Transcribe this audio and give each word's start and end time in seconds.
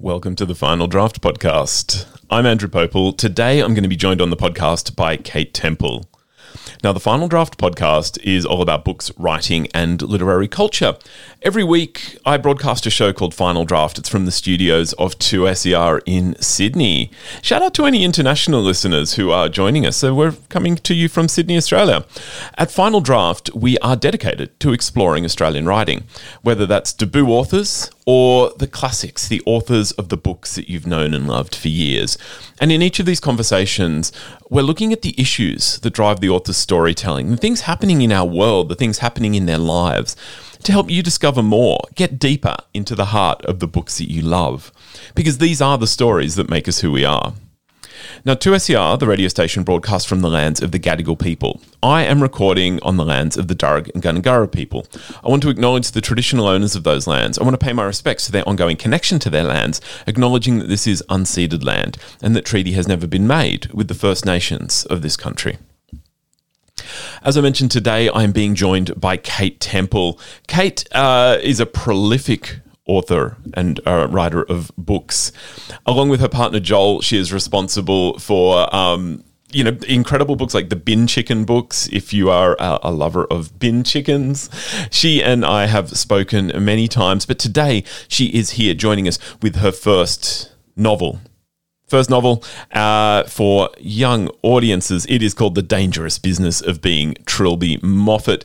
Welcome 0.00 0.34
to 0.36 0.44
the 0.44 0.56
Final 0.56 0.88
Draft 0.88 1.20
Podcast. 1.20 2.06
I'm 2.28 2.46
Andrew 2.46 2.68
Pople. 2.68 3.16
Today 3.16 3.60
I'm 3.60 3.74
going 3.74 3.84
to 3.84 3.88
be 3.88 3.94
joined 3.94 4.20
on 4.20 4.28
the 4.28 4.36
podcast 4.36 4.96
by 4.96 5.16
Kate 5.16 5.54
Temple. 5.54 6.08
Now, 6.82 6.92
the 6.92 7.00
Final 7.00 7.28
Draft 7.28 7.58
podcast 7.58 8.18
is 8.22 8.44
all 8.44 8.60
about 8.60 8.84
books, 8.84 9.12
writing, 9.16 9.68
and 9.72 10.02
literary 10.02 10.48
culture. 10.48 10.96
Every 11.42 11.62
week, 11.62 12.18
I 12.26 12.36
broadcast 12.36 12.86
a 12.86 12.90
show 12.90 13.12
called 13.12 13.34
Final 13.34 13.64
Draft. 13.64 13.96
It's 13.96 14.08
from 14.08 14.26
the 14.26 14.32
studios 14.32 14.92
of 14.94 15.18
2SER 15.18 16.00
in 16.06 16.36
Sydney. 16.42 17.10
Shout 17.40 17.62
out 17.62 17.72
to 17.74 17.86
any 17.86 18.04
international 18.04 18.62
listeners 18.62 19.14
who 19.14 19.30
are 19.30 19.48
joining 19.48 19.86
us. 19.86 19.96
So, 19.96 20.12
we're 20.12 20.34
coming 20.48 20.74
to 20.76 20.94
you 20.94 21.08
from 21.08 21.28
Sydney, 21.28 21.56
Australia. 21.56 22.04
At 22.58 22.70
Final 22.70 23.00
Draft, 23.00 23.54
we 23.54 23.78
are 23.78 23.96
dedicated 23.96 24.58
to 24.60 24.72
exploring 24.72 25.24
Australian 25.24 25.66
writing, 25.66 26.04
whether 26.42 26.66
that's 26.66 26.92
debut 26.92 27.28
authors 27.28 27.90
or 28.06 28.52
the 28.58 28.66
classics, 28.66 29.28
the 29.28 29.42
authors 29.46 29.92
of 29.92 30.10
the 30.10 30.16
books 30.16 30.54
that 30.56 30.68
you've 30.68 30.86
known 30.86 31.14
and 31.14 31.26
loved 31.26 31.54
for 31.54 31.68
years. 31.68 32.18
And 32.60 32.70
in 32.70 32.82
each 32.82 33.00
of 33.00 33.06
these 33.06 33.20
conversations, 33.20 34.12
we're 34.50 34.62
looking 34.62 34.92
at 34.92 35.02
the 35.02 35.14
issues 35.18 35.78
that 35.80 35.94
drive 35.94 36.20
the 36.20 36.28
author's 36.28 36.58
storytelling, 36.58 37.30
the 37.30 37.36
things 37.36 37.62
happening 37.62 38.02
in 38.02 38.12
our 38.12 38.26
world, 38.26 38.68
the 38.68 38.74
things 38.74 38.98
happening 38.98 39.34
in 39.34 39.46
their 39.46 39.58
lives, 39.58 40.16
to 40.64 40.72
help 40.72 40.90
you 40.90 41.02
discover 41.02 41.42
more, 41.42 41.80
get 41.94 42.18
deeper 42.18 42.56
into 42.72 42.94
the 42.94 43.06
heart 43.06 43.44
of 43.46 43.60
the 43.60 43.66
books 43.66 43.98
that 43.98 44.10
you 44.10 44.22
love. 44.22 44.72
Because 45.14 45.38
these 45.38 45.62
are 45.62 45.78
the 45.78 45.86
stories 45.86 46.36
that 46.36 46.50
make 46.50 46.68
us 46.68 46.80
who 46.80 46.92
we 46.92 47.04
are. 47.04 47.34
Now, 48.24 48.34
2SER, 48.34 48.98
the 48.98 49.06
radio 49.06 49.28
station, 49.28 49.62
broadcasts 49.62 50.08
from 50.08 50.20
the 50.20 50.28
lands 50.28 50.62
of 50.62 50.72
the 50.72 50.78
Gadigal 50.78 51.18
people. 51.18 51.60
I 51.82 52.04
am 52.04 52.22
recording 52.22 52.80
on 52.82 52.96
the 52.96 53.04
lands 53.04 53.36
of 53.36 53.48
the 53.48 53.54
Darug 53.54 53.90
and 53.94 54.02
Gundungurra 54.02 54.50
people. 54.50 54.86
I 55.22 55.28
want 55.28 55.42
to 55.42 55.50
acknowledge 55.50 55.90
the 55.90 56.00
traditional 56.00 56.46
owners 56.46 56.74
of 56.74 56.84
those 56.84 57.06
lands. 57.06 57.38
I 57.38 57.42
want 57.44 57.58
to 57.58 57.64
pay 57.64 57.72
my 57.72 57.84
respects 57.84 58.26
to 58.26 58.32
their 58.32 58.48
ongoing 58.48 58.76
connection 58.76 59.18
to 59.20 59.30
their 59.30 59.44
lands, 59.44 59.80
acknowledging 60.06 60.58
that 60.58 60.68
this 60.68 60.86
is 60.86 61.02
unceded 61.08 61.64
land 61.64 61.98
and 62.22 62.34
that 62.34 62.44
treaty 62.44 62.72
has 62.72 62.88
never 62.88 63.06
been 63.06 63.26
made 63.26 63.66
with 63.72 63.88
the 63.88 63.94
First 63.94 64.24
Nations 64.24 64.84
of 64.86 65.02
this 65.02 65.16
country. 65.16 65.58
As 67.22 67.38
I 67.38 67.40
mentioned 67.40 67.70
today, 67.70 68.08
I 68.08 68.22
am 68.22 68.32
being 68.32 68.54
joined 68.54 69.00
by 69.00 69.16
Kate 69.16 69.60
Temple. 69.60 70.18
Kate 70.46 70.84
uh, 70.92 71.38
is 71.42 71.60
a 71.60 71.66
prolific 71.66 72.60
author 72.86 73.36
and 73.54 73.80
uh, 73.86 74.06
writer 74.10 74.42
of 74.42 74.70
books. 74.76 75.32
Along 75.86 76.08
with 76.08 76.20
her 76.20 76.28
partner 76.28 76.60
Joel, 76.60 77.00
she 77.00 77.18
is 77.18 77.32
responsible 77.32 78.18
for. 78.18 78.74
Um, 78.74 79.24
you 79.50 79.62
know, 79.62 79.78
incredible 79.86 80.34
books 80.34 80.52
like 80.52 80.68
the 80.68 80.74
Bin 80.74 81.06
Chicken 81.06 81.44
books. 81.44 81.88
If 81.92 82.12
you 82.12 82.28
are 82.28 82.56
a, 82.58 82.80
a, 82.82 82.90
lover 82.90 83.24
of 83.26 83.56
bin 83.60 83.84
chickens, 83.84 84.50
she 84.90 85.22
and 85.22 85.44
I 85.44 85.66
have 85.66 85.96
spoken 85.96 86.50
many 86.64 86.88
times. 86.88 87.24
But 87.24 87.38
today 87.38 87.84
she 88.08 88.26
is 88.36 88.50
here 88.50 88.74
joining 88.74 89.06
us 89.06 89.16
with 89.40 89.54
her 89.56 89.70
first 89.70 90.50
novel. 90.74 91.20
First 91.86 92.10
novel 92.10 92.42
uh, 92.72 93.24
for 93.24 93.70
young 93.78 94.28
audiences. 94.42 95.06
It 95.08 95.22
is 95.22 95.34
called 95.34 95.54
The 95.54 95.62
Dangerous 95.62 96.18
Business 96.18 96.60
of 96.60 96.80
Being 96.80 97.14
Trilby 97.24 97.78
Moffat. 97.82 98.44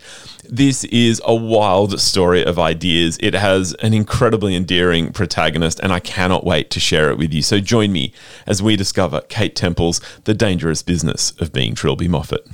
This 0.51 0.83
is 0.85 1.21
a 1.25 1.35
wild 1.35 1.99
story 1.99 2.43
of 2.43 2.57
ideas. 2.57 3.19
It 3.21 3.35
has 3.35 3.73
an 3.83 3.93
incredibly 3.93 4.55
endearing 4.55 5.13
protagonist, 5.13 5.79
and 5.81 5.93
I 5.93 5.99
cannot 5.99 6.43
wait 6.43 6.71
to 6.71 6.79
share 6.79 7.11
it 7.11 7.19
with 7.19 7.31
you. 7.31 7.43
So 7.43 7.59
join 7.59 7.91
me 7.91 8.13
as 8.47 8.59
we 8.59 8.75
discover 8.75 9.21
Kate 9.29 9.55
Temple's 9.55 10.01
The 10.23 10.33
Dangerous 10.33 10.81
Business 10.81 11.33
of 11.39 11.53
Being 11.53 11.75
Trilby 11.75 12.07
Moffat. 12.07 12.47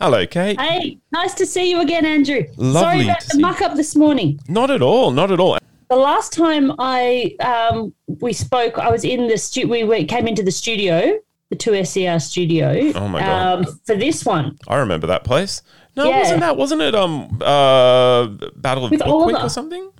Hello, 0.00 0.26
Kate. 0.26 0.60
Hey, 0.60 0.98
nice 1.12 1.34
to 1.34 1.46
see 1.46 1.70
you 1.70 1.80
again, 1.80 2.04
Andrew. 2.04 2.42
Lovely 2.56 2.80
Sorry 2.80 3.04
about 3.04 3.20
to 3.20 3.36
the 3.36 3.40
muck 3.40 3.62
up 3.62 3.76
this 3.76 3.94
morning. 3.94 4.40
Not 4.48 4.72
at 4.72 4.82
all. 4.82 5.12
Not 5.12 5.30
at 5.30 5.38
all. 5.38 5.58
The 5.90 5.94
last 5.96 6.32
time 6.32 6.72
I 6.80 7.36
um, 7.38 7.94
we 8.20 8.32
spoke, 8.32 8.80
I 8.80 8.90
was 8.90 9.04
in 9.04 9.28
the 9.28 9.38
stu- 9.38 9.68
we 9.68 9.84
went, 9.84 10.08
came 10.08 10.26
into 10.26 10.42
the 10.42 10.50
studio, 10.50 11.20
the 11.50 11.56
two 11.56 11.84
SER 11.84 12.18
studio. 12.18 12.92
Oh 12.94 13.08
my 13.08 13.20
God. 13.20 13.66
Um, 13.66 13.80
for 13.86 13.94
this 13.96 14.24
one, 14.24 14.58
I 14.68 14.76
remember 14.76 15.06
that 15.08 15.24
place. 15.24 15.62
No, 15.96 16.04
Yeah. 16.08 16.18
wasn't 16.20 16.40
that? 16.40 16.56
Wasn't 16.56 16.80
it? 16.82 16.94
Um, 16.94 17.38
uh, 17.42 18.26
Battle 18.56 18.84
of 18.86 18.90
With 18.90 19.02
Oliver. 19.02 19.38
or 19.38 19.48
something? 19.48 19.90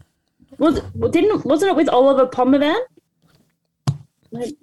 was 0.58 0.80
didn't 1.10 1.44
wasn't 1.44 1.70
it 1.70 1.76
with 1.76 1.88
Oliver 1.88 2.26
Phommavanh? 2.26 2.80
With, 4.30 4.54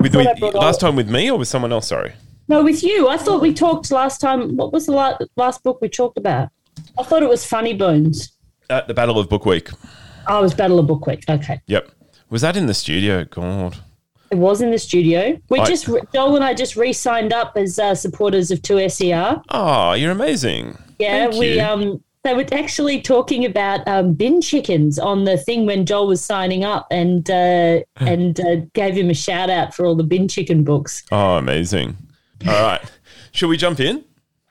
with 0.00 0.14
last 0.54 0.80
time 0.80 0.96
with 0.96 1.08
me 1.10 1.30
or 1.30 1.38
with 1.38 1.48
someone 1.48 1.72
else? 1.72 1.88
Sorry. 1.88 2.12
No, 2.48 2.62
with 2.64 2.82
you. 2.82 3.08
I 3.08 3.16
thought 3.16 3.40
we 3.40 3.52
talked 3.54 3.90
last 3.90 4.20
time. 4.20 4.56
What 4.56 4.72
was 4.72 4.86
the 4.86 4.92
la- 4.92 5.16
last 5.36 5.62
book 5.62 5.80
we 5.80 5.88
talked 5.88 6.18
about? 6.18 6.48
I 6.98 7.02
thought 7.04 7.22
it 7.22 7.28
was 7.28 7.44
Funny 7.44 7.74
Bones. 7.74 8.36
At 8.68 8.88
the 8.88 8.94
Battle 8.94 9.18
of 9.18 9.28
Bookweek. 9.28 9.74
Oh, 10.28 10.38
it 10.40 10.42
was 10.42 10.54
Battle 10.54 10.78
of 10.78 10.86
Book 10.86 11.06
Week. 11.06 11.24
Okay. 11.28 11.60
Yep. 11.66 11.90
Was 12.30 12.42
that 12.42 12.56
in 12.56 12.66
the 12.66 12.74
studio? 12.74 13.24
God. 13.24 13.76
It 14.32 14.38
was 14.38 14.62
in 14.62 14.70
the 14.70 14.78
studio. 14.78 15.38
We 15.50 15.58
I- 15.60 15.66
just 15.66 15.88
Joel 16.14 16.36
and 16.36 16.44
I 16.44 16.54
just 16.54 16.74
re-signed 16.74 17.32
up 17.34 17.52
as 17.56 17.78
uh, 17.78 17.94
supporters 17.94 18.50
of 18.50 18.60
2SER. 18.62 19.42
Oh, 19.50 19.92
you're 19.92 20.10
amazing. 20.10 20.78
Yeah, 20.98 21.26
Thank 21.26 21.34
we 21.38 21.54
you. 21.56 21.60
um 21.60 22.02
they 22.24 22.34
were 22.34 22.46
actually 22.52 23.02
talking 23.02 23.44
about 23.44 23.86
um, 23.88 24.14
bin 24.14 24.40
chickens 24.40 24.96
on 24.98 25.24
the 25.24 25.36
thing 25.36 25.66
when 25.66 25.84
Joel 25.84 26.06
was 26.06 26.24
signing 26.24 26.64
up, 26.64 26.86
and 26.90 27.28
uh, 27.28 27.80
and 27.96 28.40
uh, 28.40 28.56
gave 28.74 28.94
him 28.96 29.10
a 29.10 29.14
shout 29.14 29.50
out 29.50 29.74
for 29.74 29.84
all 29.84 29.96
the 29.96 30.04
bin 30.04 30.28
chicken 30.28 30.62
books. 30.64 31.02
Oh, 31.12 31.36
amazing. 31.36 31.96
All 32.46 32.52
right. 32.62 32.80
Shall 33.32 33.48
we 33.48 33.56
jump 33.56 33.80
in? 33.80 34.04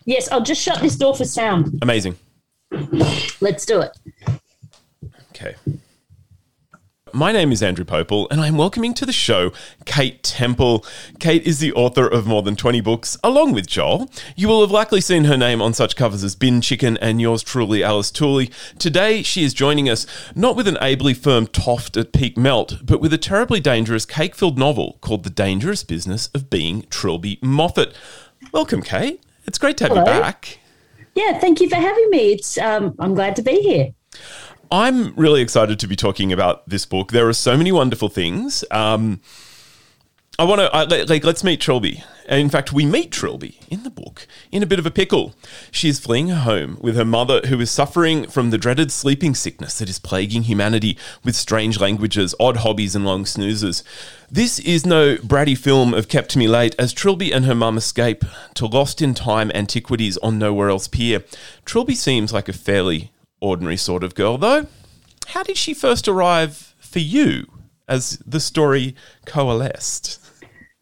Yes, 0.06 0.30
I'll 0.32 0.44
just 0.44 0.62
shut 0.62 0.82
this 0.82 0.96
door 0.96 1.16
for 1.16 1.26
sound. 1.26 1.80
Amazing. 1.82 2.18
Let's 3.40 3.66
do 3.66 3.82
it. 3.82 3.98
Okay. 5.32 5.56
My 7.14 7.34
name 7.34 7.52
is 7.52 7.62
Andrew 7.62 7.84
Pople, 7.84 8.28
and 8.32 8.40
I'm 8.40 8.56
welcoming 8.56 8.94
to 8.94 9.06
the 9.06 9.12
show 9.12 9.52
Kate 9.86 10.24
Temple. 10.24 10.86
Kate 11.20 11.44
is 11.44 11.60
the 11.60 11.74
author 11.74 12.08
of 12.08 12.26
more 12.26 12.42
than 12.42 12.56
20 12.56 12.80
books, 12.80 13.18
along 13.22 13.52
with 13.52 13.68
Joel. 13.68 14.10
You 14.38 14.48
will 14.48 14.62
have 14.62 14.72
likely 14.72 15.02
seen 15.02 15.26
her 15.26 15.36
name 15.36 15.62
on 15.62 15.74
such 15.74 15.98
covers 15.98 16.24
as 16.24 16.36
Bin 16.36 16.62
Chicken 16.62 16.96
and 16.98 17.20
yours 17.20 17.44
truly, 17.44 17.84
Alice 17.84 18.12
Tooley. 18.12 18.50
Today, 18.80 19.24
she 19.24 19.44
is 19.44 19.54
joining 19.54 19.90
us 19.90 20.08
not 20.36 20.56
with 20.56 20.70
an 20.70 20.78
ably 20.80 21.14
firm 21.14 21.48
toft 21.48 21.98
at 21.98 22.14
peak 22.14 22.38
melt, 22.38 22.78
but 22.84 23.02
with 23.02 23.12
a 23.12 23.18
terribly 23.18 23.60
dangerous 23.60 24.06
cake 24.06 24.34
filled 24.34 24.58
novel 24.58 24.98
called 25.02 25.24
The 25.24 25.30
Dangerous 25.30 25.84
Business 25.84 26.28
of 26.34 26.50
Being 26.50 26.84
Trilby 26.84 27.40
Moffat. 27.42 27.94
Welcome, 28.54 28.82
Kate. 28.82 29.22
It's 29.46 29.58
great 29.58 29.76
to 29.78 29.88
have 29.90 29.98
you 29.98 30.06
back. 30.06 30.60
Yeah, 31.16 31.40
thank 31.40 31.60
you 31.60 31.68
for 31.68 31.76
having 31.76 32.10
me. 32.10 32.34
It's 32.34 32.58
um, 32.58 32.96
I'm 33.00 33.16
glad 33.16 33.36
to 33.36 33.42
be 33.42 33.62
here. 33.62 33.94
I'm 34.72 35.14
really 35.16 35.42
excited 35.42 35.80
to 35.80 35.88
be 35.88 35.98
talking 35.98 36.32
about 36.32 36.68
this 36.68 36.86
book. 36.86 37.12
There 37.12 37.28
are 37.28 37.34
so 37.34 37.58
many 37.58 37.74
wonderful 37.74 38.08
things. 38.08 38.64
Um, 38.72 39.20
I 40.40 40.46
want 40.46 40.62
to 40.62 41.06
like, 41.06 41.26
let's 41.26 41.44
meet 41.44 41.60
Trilby. 41.60 42.04
In 42.30 42.50
fact, 42.50 42.72
we 42.72 42.86
meet 42.86 43.12
Trilby 43.12 43.60
in 43.68 43.84
the 43.84 43.90
book 43.90 44.26
in 44.50 44.64
a 44.64 44.66
bit 44.66 44.80
of 44.80 44.86
a 44.86 44.92
pickle. 44.92 45.36
She 45.72 45.90
is 45.90 46.00
fleeing 46.00 46.30
her 46.30 46.40
home 46.40 46.78
with 46.80 46.96
her 46.96 47.04
mother, 47.04 47.42
who 47.48 47.60
is 47.60 47.70
suffering 47.70 48.28
from 48.28 48.50
the 48.50 48.58
dreaded 48.58 48.94
sleeping 48.94 49.36
sickness 49.36 49.78
that 49.80 49.90
is 49.90 50.00
plaguing 50.00 50.44
humanity 50.44 50.98
with 51.22 51.36
strange 51.36 51.78
languages, 51.78 52.34
odd 52.40 52.58
hobbies, 52.58 52.96
and 52.96 53.04
long 53.04 53.26
snoozes. 53.26 53.84
This 54.32 54.58
is 54.60 54.86
no 54.86 55.18
bratty 55.18 55.58
film 55.58 55.94
of 55.94 56.08
Kept 56.08 56.38
Me 56.38 56.48
Late, 56.48 56.76
as 56.80 56.94
Trilby 56.94 57.34
and 57.34 57.44
her 57.44 57.56
mum 57.56 57.78
escape 57.78 58.24
to 58.54 58.66
lost 58.66 59.02
in 59.02 59.14
time 59.14 59.52
antiquities 59.54 60.18
on 60.20 60.40
Nowhere 60.40 60.70
Else 60.70 60.88
Pier. 60.88 61.26
Trilby 61.66 61.96
seems 61.96 62.32
like 62.32 62.48
a 62.48 62.54
fairly 62.54 63.12
ordinary 63.42 63.78
sort 63.78 64.04
of 64.04 64.16
girl, 64.16 64.38
though. 64.38 64.68
How 65.28 65.44
did 65.44 65.58
she 65.58 65.74
first 65.74 66.08
arrive 66.08 66.74
for 66.80 67.00
you 67.00 67.52
as 67.88 68.22
the 68.26 68.40
story 68.40 68.96
coalesced? 69.26 70.20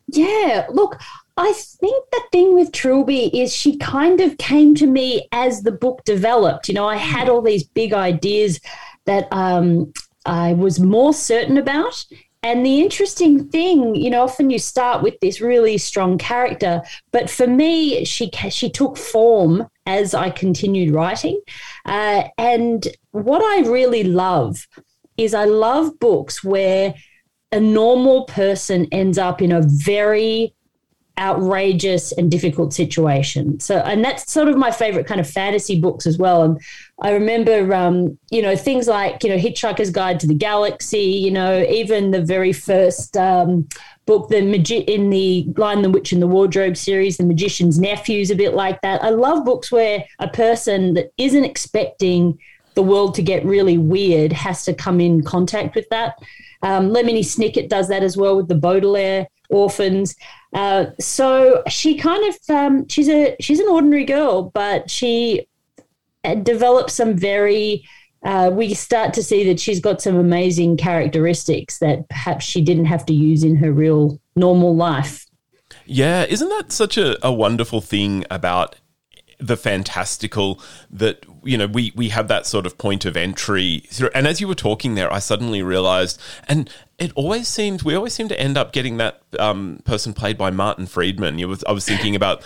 Yeah, 0.07 0.67
look, 0.69 0.99
I 1.37 1.53
think 1.53 2.03
the 2.11 2.21
thing 2.31 2.53
with 2.53 2.71
Trilby 2.71 3.27
is 3.41 3.55
she 3.55 3.77
kind 3.77 4.19
of 4.19 4.37
came 4.37 4.75
to 4.75 4.87
me 4.87 5.27
as 5.31 5.61
the 5.61 5.71
book 5.71 6.03
developed. 6.03 6.67
You 6.67 6.73
know, 6.73 6.87
I 6.87 6.97
had 6.97 7.29
all 7.29 7.41
these 7.41 7.63
big 7.63 7.93
ideas 7.93 8.59
that 9.05 9.27
um, 9.31 9.93
I 10.25 10.53
was 10.53 10.79
more 10.79 11.13
certain 11.13 11.57
about. 11.57 12.05
And 12.43 12.65
the 12.65 12.81
interesting 12.81 13.47
thing, 13.49 13.95
you 13.95 14.09
know, 14.09 14.23
often 14.23 14.49
you 14.49 14.59
start 14.59 15.01
with 15.01 15.19
this 15.19 15.41
really 15.41 15.77
strong 15.77 16.17
character, 16.17 16.81
but 17.11 17.29
for 17.29 17.47
me, 17.47 18.05
she 18.05 18.29
she 18.49 18.69
took 18.69 18.97
form 18.97 19.67
as 19.89 20.13
I 20.13 20.29
continued 20.29 20.93
writing. 20.93 21.41
Uh, 21.83 22.23
and 22.37 22.87
what 23.11 23.41
I 23.41 23.67
really 23.67 24.03
love 24.03 24.67
is 25.17 25.33
I 25.33 25.45
love 25.45 25.99
books 25.99 26.43
where 26.43 26.93
a 27.51 27.59
normal 27.59 28.25
person 28.25 28.87
ends 28.91 29.17
up 29.17 29.41
in 29.41 29.51
a 29.51 29.61
very 29.63 30.53
outrageous 31.17 32.11
and 32.13 32.31
difficult 32.31 32.71
situation. 32.73 33.59
So, 33.59 33.79
and 33.79 34.05
that's 34.05 34.31
sort 34.31 34.47
of 34.47 34.55
my 34.55 34.71
favorite 34.71 35.07
kind 35.07 35.19
of 35.19 35.29
fantasy 35.29 35.79
books 35.79 36.05
as 36.05 36.17
well. 36.17 36.43
And 36.43 36.61
I 37.01 37.11
remember, 37.11 37.73
um, 37.73 38.17
you 38.29 38.41
know, 38.41 38.55
things 38.55 38.87
like, 38.87 39.23
you 39.23 39.29
know, 39.29 39.37
Hitchhiker's 39.37 39.89
Guide 39.89 40.19
to 40.21 40.27
the 40.27 40.33
Galaxy, 40.35 41.01
you 41.25 41.31
know, 41.31 41.61
even 41.63 42.11
the 42.11 42.21
very 42.21 42.53
first 42.53 43.17
um, 43.17 43.67
book, 44.09 44.27
the 44.29 44.41
magi- 44.41 44.85
in 44.87 45.11
the 45.11 45.45
Lion, 45.55 45.83
the 45.83 45.89
Witch, 45.91 46.11
and 46.11 46.19
the 46.19 46.25
Wardrobe 46.25 46.75
series, 46.75 47.17
The 47.17 47.25
Magician's 47.25 47.77
Nephew's 47.77 48.31
a 48.31 48.35
bit 48.35 48.55
like 48.55 48.81
that. 48.81 49.03
I 49.03 49.09
love 49.11 49.45
books 49.45 49.71
where 49.71 50.03
a 50.17 50.27
person 50.27 50.95
that 50.95 51.11
isn't 51.19 51.45
expecting 51.45 52.39
the 52.73 52.81
world 52.81 53.13
to 53.15 53.21
get 53.21 53.45
really 53.45 53.77
weird 53.77 54.33
has 54.33 54.65
to 54.65 54.73
come 54.73 54.99
in 54.99 55.23
contact 55.23 55.75
with 55.75 55.87
that. 55.89 56.15
Um, 56.63 56.89
Lemony 56.89 57.19
Snicket 57.19 57.69
does 57.69 57.87
that 57.89 58.01
as 58.01 58.17
well 58.17 58.35
with 58.35 58.47
the 58.47 58.55
Baudelaire 58.55 59.27
orphans. 59.51 60.15
Uh, 60.53 60.87
so 60.99 61.61
she 61.69 61.95
kind 61.95 62.33
of 62.33 62.35
um, 62.49 62.87
she's 62.87 63.09
a 63.09 63.35
she's 63.39 63.59
an 63.59 63.67
ordinary 63.69 64.05
girl, 64.05 64.49
but 64.55 64.89
she 64.89 65.47
uh, 66.23 66.33
develops 66.33 66.93
some 66.93 67.15
very. 67.15 67.87
Uh, 68.23 68.49
we 68.51 68.73
start 68.73 69.13
to 69.13 69.23
see 69.23 69.45
that 69.45 69.59
she's 69.59 69.79
got 69.79 70.01
some 70.01 70.15
amazing 70.15 70.75
characteristics 70.75 71.79
that 71.79 72.07
perhaps 72.09 72.43
she 72.45 72.61
didn't 72.61 72.85
have 72.85 73.05
to 73.05 73.13
use 73.13 73.43
in 73.43 73.55
her 73.55 73.71
real 73.71 74.19
normal 74.35 74.75
life. 74.75 75.25
Yeah, 75.85 76.25
isn't 76.25 76.49
that 76.49 76.71
such 76.71 76.97
a, 76.97 77.25
a 77.25 77.31
wonderful 77.31 77.81
thing 77.81 78.25
about 78.29 78.75
the 79.39 79.55
fantastical 79.55 80.61
that 80.91 81.25
you 81.43 81.57
know 81.57 81.67
we 81.67 81.93
we 81.95 82.09
have 82.09 82.27
that 82.27 82.45
sort 82.45 82.65
of 82.65 82.77
point 82.77 83.05
of 83.05 83.15
entry 83.15 83.83
and 84.13 84.27
as 84.27 84.41
you 84.41 84.47
were 84.49 84.53
talking 84.55 84.95
there 84.95 85.11
i 85.13 85.17
suddenly 85.17 85.61
realized 85.61 86.19
and 86.49 86.69
it 86.99 87.11
always 87.15 87.47
seems 87.47 87.83
we 87.83 87.95
always 87.95 88.13
seem 88.13 88.27
to 88.27 88.39
end 88.39 88.57
up 88.57 88.71
getting 88.73 88.97
that 88.97 89.21
um, 89.39 89.79
person 89.85 90.13
played 90.13 90.37
by 90.37 90.49
martin 90.49 90.85
freeman 90.85 91.35
was, 91.47 91.63
i 91.65 91.71
was 91.71 91.85
thinking 91.85 92.15
about 92.15 92.43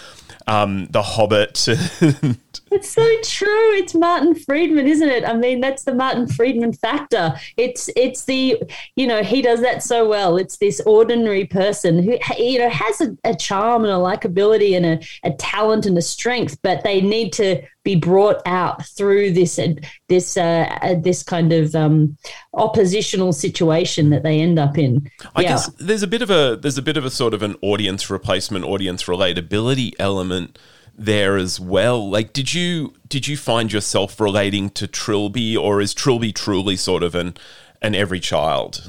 um, 0.48 0.88
the 0.88 1.02
hobbit 1.02 1.68
It's 2.74 2.90
so 2.90 3.06
true. 3.24 3.74
It's 3.76 3.94
Martin 3.94 4.34
Freeman, 4.34 4.88
isn't 4.88 5.08
it? 5.08 5.24
I 5.24 5.34
mean, 5.34 5.62
that's 5.62 5.84
the 5.84 5.94
Martin 5.94 6.28
Freeman 6.28 6.74
factor. 6.74 7.36
It's 7.56 7.90
it's 7.96 8.26
the 8.26 8.62
you 8.96 9.06
know 9.06 9.22
he 9.22 9.44
does 9.44 9.62
that 9.62 9.84
so 9.84 10.08
well. 10.08 10.38
It's 10.38 10.58
this 10.58 10.82
ordinary 10.82 11.46
person 11.46 12.02
who 12.02 12.18
you 12.38 12.58
know 12.58 12.70
has 12.70 13.00
a, 13.00 13.16
a 13.24 13.36
charm 13.36 13.84
and 13.84 13.94
a 13.94 13.98
likability 13.98 14.76
and 14.76 14.86
a, 14.86 15.00
a 15.24 15.32
talent 15.34 15.86
and 15.86 15.98
a 15.98 16.02
strength, 16.02 16.58
but 16.64 16.84
they 16.84 17.00
need 17.00 17.32
to 17.34 17.62
be 17.84 17.96
brought 17.96 18.42
out 18.46 18.86
through 18.86 19.32
this 19.32 19.60
uh, 19.60 19.74
this 20.08 20.38
uh, 20.38 20.78
uh, 20.82 20.96
this 20.96 21.22
kind 21.24 21.52
of 21.52 21.76
um, 21.76 22.18
oppositional 22.54 23.34
situation 23.34 24.10
that 24.10 24.24
they 24.24 24.40
end 24.40 24.58
up 24.58 24.78
in. 24.78 25.10
I 25.36 25.42
yeah. 25.42 25.50
guess 25.50 25.68
there's 25.74 26.04
a 26.04 26.08
bit 26.08 26.22
of 26.22 26.30
a 26.30 26.58
there's 26.62 26.78
a 26.78 26.82
bit 26.82 26.98
of 26.98 27.06
a 27.06 27.10
sort 27.10 27.34
of 27.34 27.44
an 27.44 27.56
audience 27.62 28.10
replacement, 28.10 28.66
audience 28.66 29.04
relatability 29.04 29.94
element 30.00 30.58
there 30.96 31.38
as 31.38 31.60
well. 31.60 32.10
Like, 32.10 32.34
did 32.34 32.54
you 32.54 32.94
did 33.08 33.28
you 33.28 33.36
find 33.36 33.72
yourself 33.72 34.20
relating 34.20 34.70
to 34.72 34.88
Trilby, 34.88 35.58
or 35.58 35.82
is 35.82 35.94
Trilby 35.94 36.34
truly 36.34 36.76
sort 36.76 37.04
of 37.04 37.16
an 37.16 37.36
an 37.82 37.96
every 37.96 38.20
child? 38.20 38.88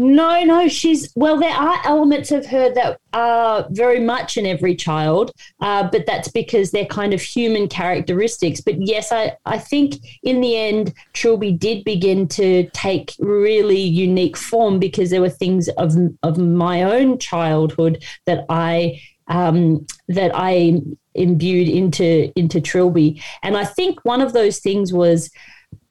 No, 0.00 0.42
no, 0.44 0.66
she's 0.66 1.12
well. 1.14 1.38
There 1.38 1.52
are 1.52 1.78
elements 1.84 2.32
of 2.32 2.46
her 2.46 2.72
that 2.72 2.98
are 3.12 3.66
very 3.68 4.00
much 4.00 4.38
in 4.38 4.46
every 4.46 4.74
child, 4.74 5.30
uh, 5.60 5.90
but 5.92 6.06
that's 6.06 6.28
because 6.28 6.70
they're 6.70 6.86
kind 6.86 7.12
of 7.12 7.20
human 7.20 7.68
characteristics. 7.68 8.62
But 8.62 8.80
yes, 8.80 9.12
I, 9.12 9.36
I 9.44 9.58
think 9.58 9.96
in 10.22 10.40
the 10.40 10.56
end, 10.56 10.94
Trilby 11.12 11.52
did 11.52 11.84
begin 11.84 12.28
to 12.28 12.66
take 12.72 13.14
really 13.18 13.78
unique 13.78 14.38
form 14.38 14.78
because 14.78 15.10
there 15.10 15.20
were 15.20 15.28
things 15.28 15.68
of 15.76 15.94
of 16.22 16.38
my 16.38 16.82
own 16.82 17.18
childhood 17.18 18.02
that 18.24 18.46
I 18.48 19.02
um, 19.28 19.84
that 20.08 20.30
I 20.34 20.80
imbued 21.14 21.68
into 21.68 22.32
into 22.38 22.58
Trilby. 22.62 23.22
And 23.42 23.54
I 23.54 23.66
think 23.66 24.02
one 24.06 24.22
of 24.22 24.32
those 24.32 24.60
things 24.60 24.94
was 24.94 25.30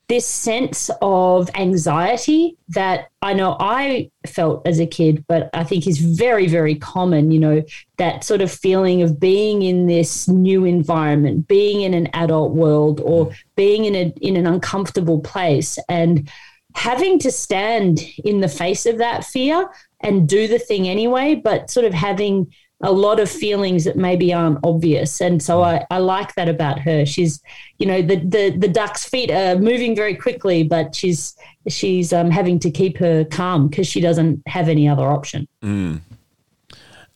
this 0.09 0.25
sense 0.25 0.89
of 1.03 1.51
anxiety 1.53 2.57
that 2.69 3.09
I 3.21 3.33
know 3.33 3.55
I 3.59 4.09
felt 4.25 4.67
as 4.67 4.79
a 4.79 4.87
kid, 4.87 5.23
but 5.27 5.51
I 5.53 5.63
think 5.63 5.85
is 5.85 5.99
very, 5.99 6.47
very 6.47 6.73
common, 6.73 7.31
you 7.31 7.39
know, 7.39 7.63
that 7.97 8.23
sort 8.23 8.41
of 8.41 8.51
feeling 8.51 9.03
of 9.03 9.19
being 9.19 9.61
in 9.61 9.85
this 9.85 10.27
new 10.27 10.65
environment, 10.65 11.47
being 11.47 11.81
in 11.81 11.93
an 11.93 12.09
adult 12.13 12.53
world 12.53 12.99
or 13.01 13.27
mm. 13.27 13.35
being 13.55 13.85
in 13.85 13.95
a 13.95 14.13
in 14.19 14.35
an 14.35 14.47
uncomfortable 14.47 15.19
place 15.19 15.77
and 15.87 16.29
having 16.75 17.19
to 17.19 17.31
stand 17.31 18.01
in 18.25 18.41
the 18.41 18.47
face 18.47 18.87
of 18.87 18.97
that 18.97 19.23
fear 19.23 19.69
and 20.01 20.27
do 20.27 20.47
the 20.47 20.59
thing 20.59 20.89
anyway, 20.89 21.35
but 21.35 21.69
sort 21.69 21.85
of 21.85 21.93
having 21.93 22.51
a 22.81 22.91
lot 22.91 23.19
of 23.19 23.29
feelings 23.29 23.83
that 23.83 23.97
maybe 23.97 24.33
aren't 24.33 24.59
obvious. 24.63 25.19
And 25.19 25.43
so 25.43 25.61
I, 25.61 25.85
I 25.91 25.97
like 25.97 26.35
that 26.35 26.47
about 26.47 26.79
her. 26.79 27.05
She's, 27.05 27.41
you 27.77 27.85
know, 27.85 28.01
the, 28.01 28.15
the, 28.17 28.49
the 28.51 28.67
duck's 28.67 29.07
feet 29.07 29.31
are 29.31 29.57
moving 29.57 29.95
very 29.95 30.15
quickly, 30.15 30.63
but 30.63 30.95
she's, 30.95 31.35
she's 31.67 32.13
um, 32.13 32.31
having 32.31 32.57
to 32.59 32.71
keep 32.71 32.97
her 32.97 33.25
calm 33.25 33.67
because 33.67 33.87
she 33.87 33.99
doesn't 33.99 34.41
have 34.47 34.69
any 34.69 34.87
other 34.87 35.07
option. 35.07 35.47
Mm. 35.61 36.01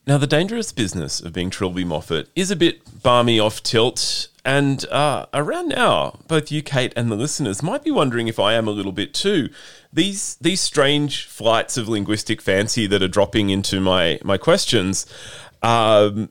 Now, 0.06 0.18
the 0.18 0.26
dangerous 0.26 0.70
business 0.70 1.20
of 1.20 1.32
being 1.32 1.48
Trilby 1.48 1.84
Moffat 1.84 2.28
is 2.36 2.50
a 2.50 2.56
bit 2.56 3.02
barmy 3.02 3.40
off 3.40 3.62
tilt. 3.62 4.28
And 4.44 4.86
uh, 4.88 5.24
around 5.32 5.68
now, 5.68 6.18
both 6.28 6.52
you, 6.52 6.62
Kate, 6.62 6.92
and 6.94 7.10
the 7.10 7.16
listeners 7.16 7.62
might 7.62 7.82
be 7.82 7.90
wondering 7.90 8.28
if 8.28 8.38
I 8.38 8.52
am 8.52 8.68
a 8.68 8.70
little 8.70 8.92
bit 8.92 9.14
too. 9.14 9.48
These 9.90 10.36
these 10.38 10.60
strange 10.60 11.24
flights 11.24 11.78
of 11.78 11.88
linguistic 11.88 12.42
fancy 12.42 12.86
that 12.88 13.02
are 13.02 13.08
dropping 13.08 13.48
into 13.48 13.80
my 13.80 14.18
my 14.22 14.36
questions 14.36 15.06
um, 15.64 16.28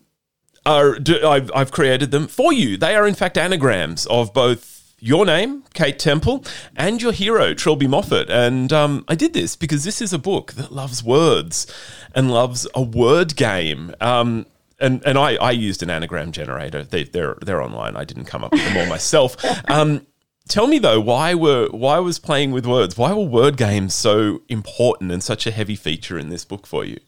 are 0.65 0.97
I've, 1.25 1.51
I've 1.53 1.71
created 1.71 2.11
them 2.11 2.27
for 2.27 2.53
you. 2.53 2.77
They 2.77 2.95
are 2.95 3.07
in 3.07 3.15
fact 3.15 3.37
anagrams 3.37 4.05
of 4.05 4.33
both 4.33 4.95
your 4.99 5.25
name, 5.25 5.63
Kate 5.73 5.99
Temple, 5.99 6.45
and 6.77 7.01
your 7.01 7.11
hero, 7.11 7.53
Trilby 7.53 7.87
Moffat. 7.87 8.29
And 8.29 8.71
um, 8.71 9.03
I 9.09 9.15
did 9.15 9.33
this 9.33 9.57
because 9.57 9.83
this 9.83 10.01
is 10.01 10.13
a 10.13 10.19
book 10.19 10.53
that 10.53 10.71
loves 10.71 11.03
words 11.03 11.67
and 12.15 12.31
loves 12.31 12.65
a 12.73 12.81
word 12.81 13.35
game. 13.35 13.93
Um, 13.99 14.45
and 14.79 15.01
and 15.05 15.17
I, 15.17 15.35
I 15.35 15.51
used 15.51 15.83
an 15.83 15.89
anagram 15.89 16.31
generator. 16.31 16.83
They, 16.83 17.03
they're 17.03 17.37
they're 17.41 17.61
online. 17.61 17.97
I 17.97 18.05
didn't 18.05 18.25
come 18.25 18.43
up 18.43 18.51
with 18.51 18.63
them 18.63 18.77
all 18.77 18.85
myself. 18.87 19.35
Um, 19.69 20.05
tell 20.47 20.67
me 20.67 20.79
though, 20.79 20.99
why 20.99 21.33
were 21.33 21.67
why 21.71 21.99
was 21.99 22.19
playing 22.19 22.51
with 22.51 22.65
words? 22.65 22.97
Why 22.97 23.13
were 23.13 23.25
word 23.25 23.57
games 23.57 23.93
so 23.93 24.41
important 24.47 25.11
and 25.11 25.21
such 25.23 25.47
a 25.47 25.51
heavy 25.51 25.75
feature 25.75 26.17
in 26.17 26.29
this 26.29 26.45
book 26.45 26.65
for 26.65 26.85
you? 26.85 26.99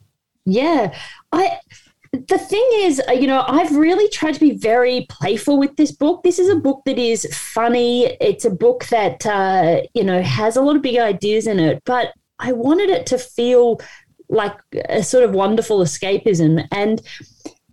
Yeah, 0.46 0.96
I 1.32 1.60
the 2.28 2.38
thing 2.38 2.68
is, 2.74 3.02
uh, 3.08 3.14
you 3.14 3.28
know, 3.28 3.44
I've 3.48 3.76
really 3.76 4.10
tried 4.10 4.34
to 4.34 4.40
be 4.40 4.58
very 4.58 5.06
playful 5.10 5.58
with 5.58 5.76
this 5.76 5.92
book. 5.92 6.24
This 6.24 6.40
is 6.40 6.50
a 6.50 6.56
book 6.56 6.82
that 6.86 6.98
is 6.98 7.28
funny. 7.34 8.06
It's 8.22 8.46
a 8.46 8.50
book 8.50 8.86
that, 8.86 9.26
uh, 9.26 9.82
you 9.94 10.04
know, 10.04 10.22
has 10.22 10.56
a 10.56 10.62
lot 10.62 10.76
of 10.76 10.82
big 10.82 10.98
ideas 10.98 11.48
in 11.48 11.60
it, 11.60 11.82
but 11.86 12.14
I 12.40 12.52
wanted 12.52 12.90
it 12.90 13.06
to 13.08 13.18
feel 13.18 13.80
like 14.30 14.56
a 14.90 15.04
sort 15.04 15.24
of 15.24 15.32
wonderful 15.32 15.80
escapism. 15.80 16.68
And 16.72 17.02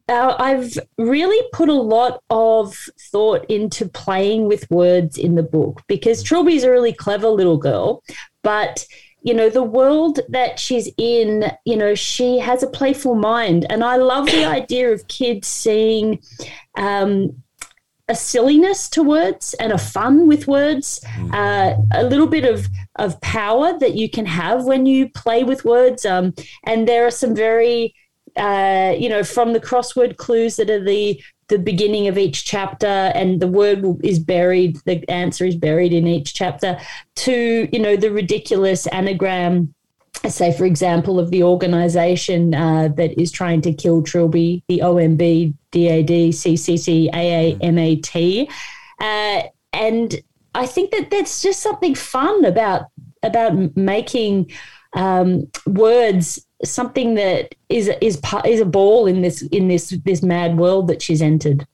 uh, 0.08 0.36
I've 0.38 0.78
really 0.98 1.48
put 1.52 1.68
a 1.68 1.74
lot 1.74 2.20
of 2.30 2.76
thought 3.10 3.44
into 3.50 3.88
playing 3.88 4.46
with 4.46 4.70
words 4.70 5.16
in 5.16 5.34
the 5.34 5.42
book 5.42 5.82
because 5.86 6.22
Trilby's 6.22 6.64
a 6.64 6.70
really 6.70 6.92
clever 6.92 7.28
little 7.28 7.56
girl, 7.56 8.02
but 8.42 8.86
you 9.22 9.34
know, 9.34 9.48
the 9.48 9.62
world 9.62 10.20
that 10.28 10.58
she's 10.58 10.90
in, 10.98 11.52
you 11.64 11.76
know, 11.76 11.94
she 11.94 12.38
has 12.38 12.62
a 12.62 12.66
playful 12.66 13.14
mind. 13.14 13.66
And 13.70 13.84
I 13.84 13.96
love 13.96 14.26
the 14.26 14.44
idea 14.60 14.92
of 14.92 15.06
kids 15.08 15.46
seeing 15.46 16.20
um, 16.76 17.42
a 18.08 18.14
silliness 18.16 18.88
to 18.90 19.02
words 19.02 19.54
and 19.54 19.72
a 19.72 19.78
fun 19.78 20.26
with 20.26 20.48
words, 20.48 21.00
mm. 21.16 21.32
uh, 21.32 21.76
a 21.94 22.04
little 22.04 22.26
bit 22.26 22.44
of, 22.44 22.66
of 22.96 23.20
power 23.20 23.78
that 23.78 23.94
you 23.94 24.10
can 24.10 24.26
have 24.26 24.64
when 24.64 24.86
you 24.86 25.08
play 25.08 25.44
with 25.44 25.64
words. 25.64 26.04
Um, 26.04 26.34
and 26.64 26.88
there 26.88 27.06
are 27.06 27.10
some 27.10 27.34
very, 27.34 27.94
uh, 28.36 28.94
you 28.98 29.08
know, 29.08 29.22
from 29.22 29.52
the 29.52 29.60
crossword 29.60 30.16
clues 30.16 30.56
that 30.56 30.68
are 30.68 30.82
the 30.82 31.22
the 31.52 31.58
beginning 31.58 32.08
of 32.08 32.16
each 32.16 32.46
chapter 32.46 32.86
and 32.86 33.38
the 33.38 33.46
word 33.46 33.84
is 34.02 34.18
buried 34.18 34.78
the 34.86 35.06
answer 35.10 35.44
is 35.44 35.54
buried 35.54 35.92
in 35.92 36.06
each 36.06 36.32
chapter 36.32 36.78
to 37.14 37.68
you 37.70 37.78
know 37.78 37.94
the 37.94 38.10
ridiculous 38.10 38.86
anagram 38.86 39.74
say 40.26 40.50
for 40.50 40.64
example 40.64 41.20
of 41.20 41.30
the 41.30 41.42
organization 41.42 42.54
uh, 42.54 42.88
that 42.88 43.20
is 43.20 43.30
trying 43.30 43.60
to 43.60 43.70
kill 43.70 44.02
trilby 44.02 44.64
the 44.68 44.78
omb 44.78 45.52
dad 45.72 46.08
ccc 46.08 47.10
aamat 47.12 48.48
uh, 49.00 49.42
and 49.74 50.22
i 50.54 50.64
think 50.64 50.90
that 50.90 51.10
that's 51.10 51.42
just 51.42 51.60
something 51.60 51.94
fun 51.94 52.46
about 52.46 52.86
about 53.22 53.76
making 53.76 54.50
um, 54.94 55.46
words 55.66 56.46
something 56.64 57.14
that 57.14 57.54
is 57.68 57.90
is 58.00 58.20
is 58.44 58.60
a 58.60 58.64
ball 58.64 59.06
in 59.06 59.22
this 59.22 59.42
in 59.42 59.68
this 59.68 59.90
this 60.04 60.22
mad 60.22 60.56
world 60.56 60.88
that 60.88 61.02
she's 61.02 61.22
entered. 61.22 61.66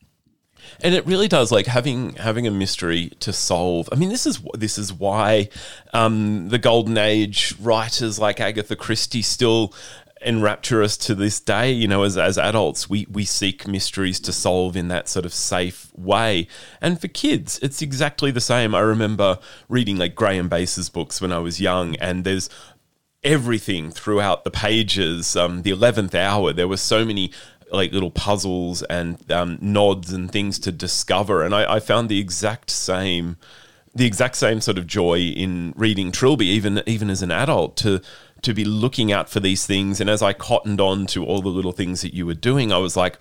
And 0.80 0.94
it 0.94 1.06
really 1.06 1.28
does 1.28 1.50
like 1.50 1.66
having 1.66 2.14
having 2.14 2.46
a 2.46 2.50
mystery 2.50 3.10
to 3.20 3.32
solve. 3.32 3.88
I 3.90 3.96
mean, 3.96 4.10
this 4.10 4.26
is 4.26 4.40
this 4.54 4.78
is 4.78 4.92
why 4.92 5.48
um, 5.92 6.48
the 6.48 6.58
golden 6.58 6.98
age 6.98 7.54
writers 7.60 8.18
like 8.18 8.40
Agatha 8.40 8.76
Christie 8.76 9.22
still 9.22 9.74
enrapture 10.20 10.82
us 10.82 10.96
to 10.96 11.14
this 11.14 11.40
day. 11.40 11.70
You 11.70 11.88
know, 11.88 12.02
as 12.02 12.16
as 12.16 12.38
adults, 12.38 12.88
we 12.88 13.06
we 13.10 13.24
seek 13.24 13.66
mysteries 13.66 14.20
to 14.20 14.32
solve 14.32 14.76
in 14.76 14.88
that 14.88 15.08
sort 15.08 15.24
of 15.24 15.34
safe 15.34 15.90
way. 15.96 16.46
And 16.80 17.00
for 17.00 17.08
kids, 17.08 17.58
it's 17.62 17.82
exactly 17.82 18.30
the 18.30 18.40
same. 18.40 18.74
I 18.74 18.80
remember 18.80 19.38
reading 19.68 19.96
like 19.96 20.14
Graeme 20.14 20.48
Base's 20.48 20.88
books 20.88 21.20
when 21.20 21.32
I 21.32 21.38
was 21.38 21.60
young, 21.60 21.96
and 21.96 22.24
there's 22.24 22.48
everything 23.22 23.90
throughout 23.90 24.44
the 24.44 24.50
pages. 24.50 25.36
Um, 25.36 25.62
the 25.62 25.70
eleventh 25.70 26.14
hour, 26.14 26.52
there 26.52 26.68
were 26.68 26.76
so 26.76 27.04
many 27.04 27.32
like 27.70 27.92
little 27.92 28.10
puzzles 28.10 28.82
and 28.84 29.30
um, 29.30 29.58
nods 29.60 30.12
and 30.12 30.30
things 30.30 30.58
to 30.60 30.72
discover, 30.72 31.42
and 31.42 31.54
I, 31.54 31.74
I 31.74 31.80
found 31.80 32.08
the 32.08 32.18
exact 32.18 32.70
same 32.70 33.36
the 33.94 34.06
exact 34.06 34.36
same 34.36 34.60
sort 34.60 34.78
of 34.78 34.86
joy 34.86 35.18
in 35.18 35.74
reading 35.76 36.12
Trilby, 36.12 36.46
even 36.46 36.82
even 36.86 37.10
as 37.10 37.22
an 37.22 37.30
adult, 37.30 37.76
to 37.78 38.00
to 38.42 38.54
be 38.54 38.64
looking 38.64 39.12
out 39.12 39.28
for 39.28 39.40
these 39.40 39.66
things. 39.66 40.00
And 40.00 40.08
as 40.08 40.22
I 40.22 40.32
cottoned 40.32 40.80
on 40.80 41.06
to 41.08 41.24
all 41.24 41.42
the 41.42 41.48
little 41.48 41.72
things 41.72 42.02
that 42.02 42.14
you 42.14 42.24
were 42.24 42.34
doing, 42.34 42.72
I 42.72 42.78
was 42.78 42.96
like, 42.96 43.18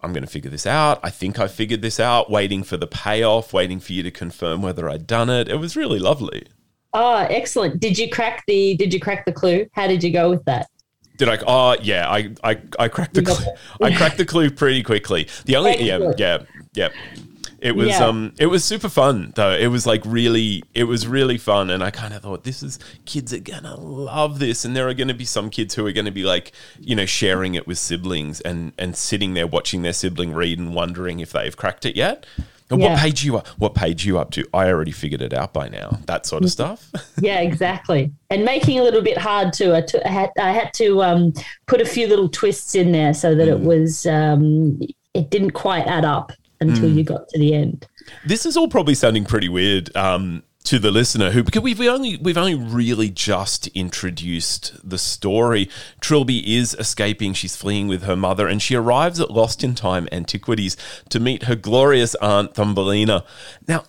I'm 0.00 0.12
going 0.12 0.24
to 0.24 0.30
figure 0.30 0.50
this 0.50 0.66
out. 0.66 1.00
I 1.02 1.10
think 1.10 1.40
I 1.40 1.48
figured 1.48 1.82
this 1.82 1.98
out, 1.98 2.30
waiting 2.30 2.62
for 2.62 2.76
the 2.76 2.86
payoff, 2.86 3.52
waiting 3.52 3.80
for 3.80 3.92
you 3.92 4.04
to 4.04 4.12
confirm 4.12 4.62
whether 4.62 4.88
I'd 4.88 5.06
done 5.06 5.28
it. 5.28 5.48
It 5.48 5.56
was 5.56 5.76
really 5.76 5.98
lovely. 5.98 6.46
Oh, 6.94 7.16
excellent. 7.16 7.80
Did 7.80 7.98
you 7.98 8.08
crack 8.08 8.44
the 8.46 8.76
did 8.76 8.92
you 8.94 9.00
crack 9.00 9.24
the 9.24 9.32
clue? 9.32 9.66
How 9.72 9.86
did 9.86 10.02
you 10.02 10.10
go 10.10 10.30
with 10.30 10.44
that? 10.44 10.68
Did 11.16 11.28
I? 11.28 11.38
Oh, 11.46 11.76
yeah. 11.82 12.08
I 12.08 12.34
I, 12.42 12.60
I 12.78 12.88
cracked 12.88 13.14
the 13.14 13.22
clue. 13.22 13.44
I 13.82 13.94
cracked 13.94 14.18
the 14.18 14.24
clue 14.24 14.50
pretty 14.50 14.82
quickly. 14.82 15.28
The 15.44 15.56
only 15.56 15.72
excellent. 15.72 16.18
yeah 16.18 16.38
yeah 16.74 16.88
yeah. 16.90 17.22
It 17.60 17.74
was 17.74 17.88
yeah. 17.88 18.04
um 18.04 18.32
it 18.38 18.46
was 18.46 18.64
super 18.64 18.88
fun 18.88 19.32
though. 19.34 19.50
It 19.50 19.66
was 19.66 19.84
like 19.84 20.02
really 20.04 20.62
it 20.74 20.84
was 20.84 21.08
really 21.08 21.38
fun 21.38 21.70
and 21.70 21.82
I 21.82 21.90
kind 21.90 22.14
of 22.14 22.22
thought 22.22 22.44
this 22.44 22.62
is 22.62 22.78
kids 23.04 23.32
are 23.34 23.40
going 23.40 23.64
to 23.64 23.74
love 23.74 24.38
this 24.38 24.64
and 24.64 24.76
there 24.76 24.88
are 24.88 24.94
going 24.94 25.08
to 25.08 25.14
be 25.14 25.24
some 25.24 25.50
kids 25.50 25.74
who 25.74 25.84
are 25.84 25.92
going 25.92 26.04
to 26.04 26.12
be 26.12 26.22
like, 26.22 26.52
you 26.78 26.94
know, 26.94 27.06
sharing 27.06 27.56
it 27.56 27.66
with 27.66 27.78
siblings 27.78 28.40
and 28.42 28.72
and 28.78 28.96
sitting 28.96 29.34
there 29.34 29.46
watching 29.46 29.82
their 29.82 29.92
sibling 29.92 30.32
read 30.32 30.58
and 30.58 30.72
wondering 30.72 31.18
if 31.18 31.32
they've 31.32 31.56
cracked 31.56 31.84
it 31.84 31.96
yet. 31.96 32.26
Yeah. 32.70 32.90
What 32.90 32.98
page 32.98 33.24
you 33.24 33.38
what 33.56 33.74
page 33.74 34.04
you 34.04 34.18
up 34.18 34.30
to? 34.32 34.44
I 34.52 34.68
already 34.68 34.90
figured 34.90 35.22
it 35.22 35.32
out 35.32 35.52
by 35.54 35.68
now. 35.68 36.00
That 36.06 36.26
sort 36.26 36.44
of 36.44 36.50
stuff. 36.50 36.90
yeah, 37.20 37.40
exactly. 37.40 38.12
And 38.30 38.44
making 38.44 38.76
it 38.76 38.80
a 38.80 38.82
little 38.82 39.02
bit 39.02 39.16
hard 39.16 39.52
too. 39.52 39.74
I, 39.74 39.80
t- 39.80 40.02
I 40.04 40.08
had 40.08 40.30
I 40.38 40.52
had 40.52 40.74
to 40.74 41.02
um, 41.02 41.32
put 41.66 41.80
a 41.80 41.86
few 41.86 42.06
little 42.06 42.28
twists 42.28 42.74
in 42.74 42.92
there 42.92 43.14
so 43.14 43.34
that 43.34 43.48
mm. 43.48 43.52
it 43.52 43.60
was 43.60 44.06
um, 44.06 44.80
it 45.14 45.30
didn't 45.30 45.52
quite 45.52 45.86
add 45.86 46.04
up 46.04 46.32
until 46.60 46.90
mm. 46.90 46.96
you 46.96 47.04
got 47.04 47.28
to 47.28 47.38
the 47.38 47.54
end. 47.54 47.86
This 48.26 48.44
is 48.44 48.56
all 48.56 48.68
probably 48.68 48.94
sounding 48.94 49.24
pretty 49.24 49.48
weird. 49.48 49.94
Um, 49.96 50.42
to 50.68 50.78
the 50.78 50.90
listener 50.90 51.30
who 51.30 51.42
because 51.42 51.62
we've 51.62 51.80
only 51.80 52.18
we've 52.18 52.36
only 52.36 52.54
really 52.54 53.08
just 53.08 53.68
introduced 53.68 54.76
the 54.86 54.98
story. 54.98 55.66
Trilby 56.02 56.56
is 56.58 56.74
escaping, 56.74 57.32
she's 57.32 57.56
fleeing 57.56 57.88
with 57.88 58.02
her 58.02 58.16
mother, 58.16 58.46
and 58.46 58.60
she 58.60 58.74
arrives 58.74 59.18
at 59.18 59.30
Lost 59.30 59.64
in 59.64 59.74
Time 59.74 60.06
Antiquities 60.12 60.76
to 61.08 61.18
meet 61.18 61.44
her 61.44 61.56
glorious 61.56 62.14
aunt 62.16 62.54
Thumbelina. 62.54 63.24
Now, 63.66 63.84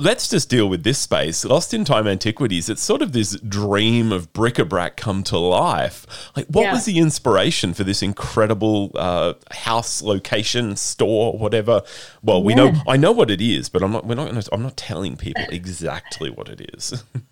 let's 0.00 0.28
just 0.28 0.48
deal 0.48 0.68
with 0.68 0.82
this 0.82 0.98
space. 0.98 1.44
Lost 1.44 1.74
in 1.74 1.84
Time 1.84 2.06
Antiquities, 2.06 2.68
it's 2.68 2.82
sort 2.82 3.02
of 3.02 3.12
this 3.12 3.38
dream 3.40 4.12
of 4.12 4.32
bric-a-brac 4.32 4.96
come 4.96 5.22
to 5.24 5.38
life. 5.38 6.06
Like, 6.34 6.46
what 6.46 6.62
yeah. 6.62 6.72
was 6.72 6.86
the 6.86 6.98
inspiration 6.98 7.74
for 7.74 7.84
this 7.84 8.02
incredible 8.02 8.92
uh, 8.94 9.34
house, 9.50 10.02
location, 10.02 10.76
store, 10.76 11.36
whatever? 11.36 11.82
Well, 12.22 12.42
we 12.42 12.54
know, 12.54 12.72
I 12.88 12.96
know 12.96 13.12
what 13.12 13.30
it 13.30 13.40
is, 13.40 13.68
but 13.68 13.82
I'm 13.82 13.92
not, 13.92 14.06
we're 14.06 14.14
not 14.14 14.28
gonna, 14.28 14.42
I'm 14.52 14.62
not 14.62 14.76
telling 14.76 15.16
people 15.16 15.44
exactly 15.50 16.30
what 16.30 16.48
it 16.48 16.70
is. 16.74 17.04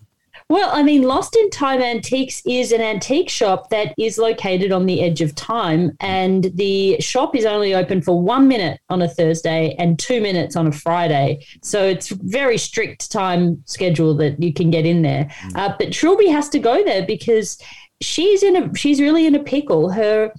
Well, 0.51 0.71
I 0.73 0.81
mean, 0.81 1.03
Lost 1.03 1.35
in 1.35 1.51
Time 1.51 1.79
Antiques 1.79 2.41
is 2.43 2.71
an 2.71 2.81
antique 2.81 3.29
shop 3.29 3.69
that 3.69 3.93
is 3.99 4.17
located 4.17 4.71
on 4.71 4.87
the 4.87 5.03
edge 5.03 5.21
of 5.21 5.35
time, 5.35 5.95
and 5.99 6.45
the 6.55 6.99
shop 6.99 7.35
is 7.35 7.45
only 7.45 7.75
open 7.75 8.01
for 8.01 8.19
one 8.19 8.47
minute 8.47 8.81
on 8.89 9.03
a 9.03 9.07
Thursday 9.07 9.75
and 9.77 9.99
two 9.99 10.19
minutes 10.19 10.55
on 10.55 10.65
a 10.65 10.71
Friday. 10.71 11.45
So 11.61 11.85
it's 11.85 12.09
very 12.09 12.57
strict 12.57 13.11
time 13.11 13.61
schedule 13.65 14.15
that 14.15 14.41
you 14.41 14.51
can 14.51 14.71
get 14.71 14.87
in 14.87 15.03
there. 15.03 15.25
Mm. 15.25 15.55
Uh, 15.55 15.75
but 15.77 15.89
Trilby 15.89 16.29
has 16.29 16.49
to 16.49 16.57
go 16.57 16.83
there 16.83 17.05
because 17.05 17.61
she's 18.01 18.41
in 18.41 18.55
a 18.55 18.75
she's 18.75 18.99
really 18.99 19.27
in 19.27 19.35
a 19.35 19.43
pickle. 19.43 19.91
Her 19.91 20.33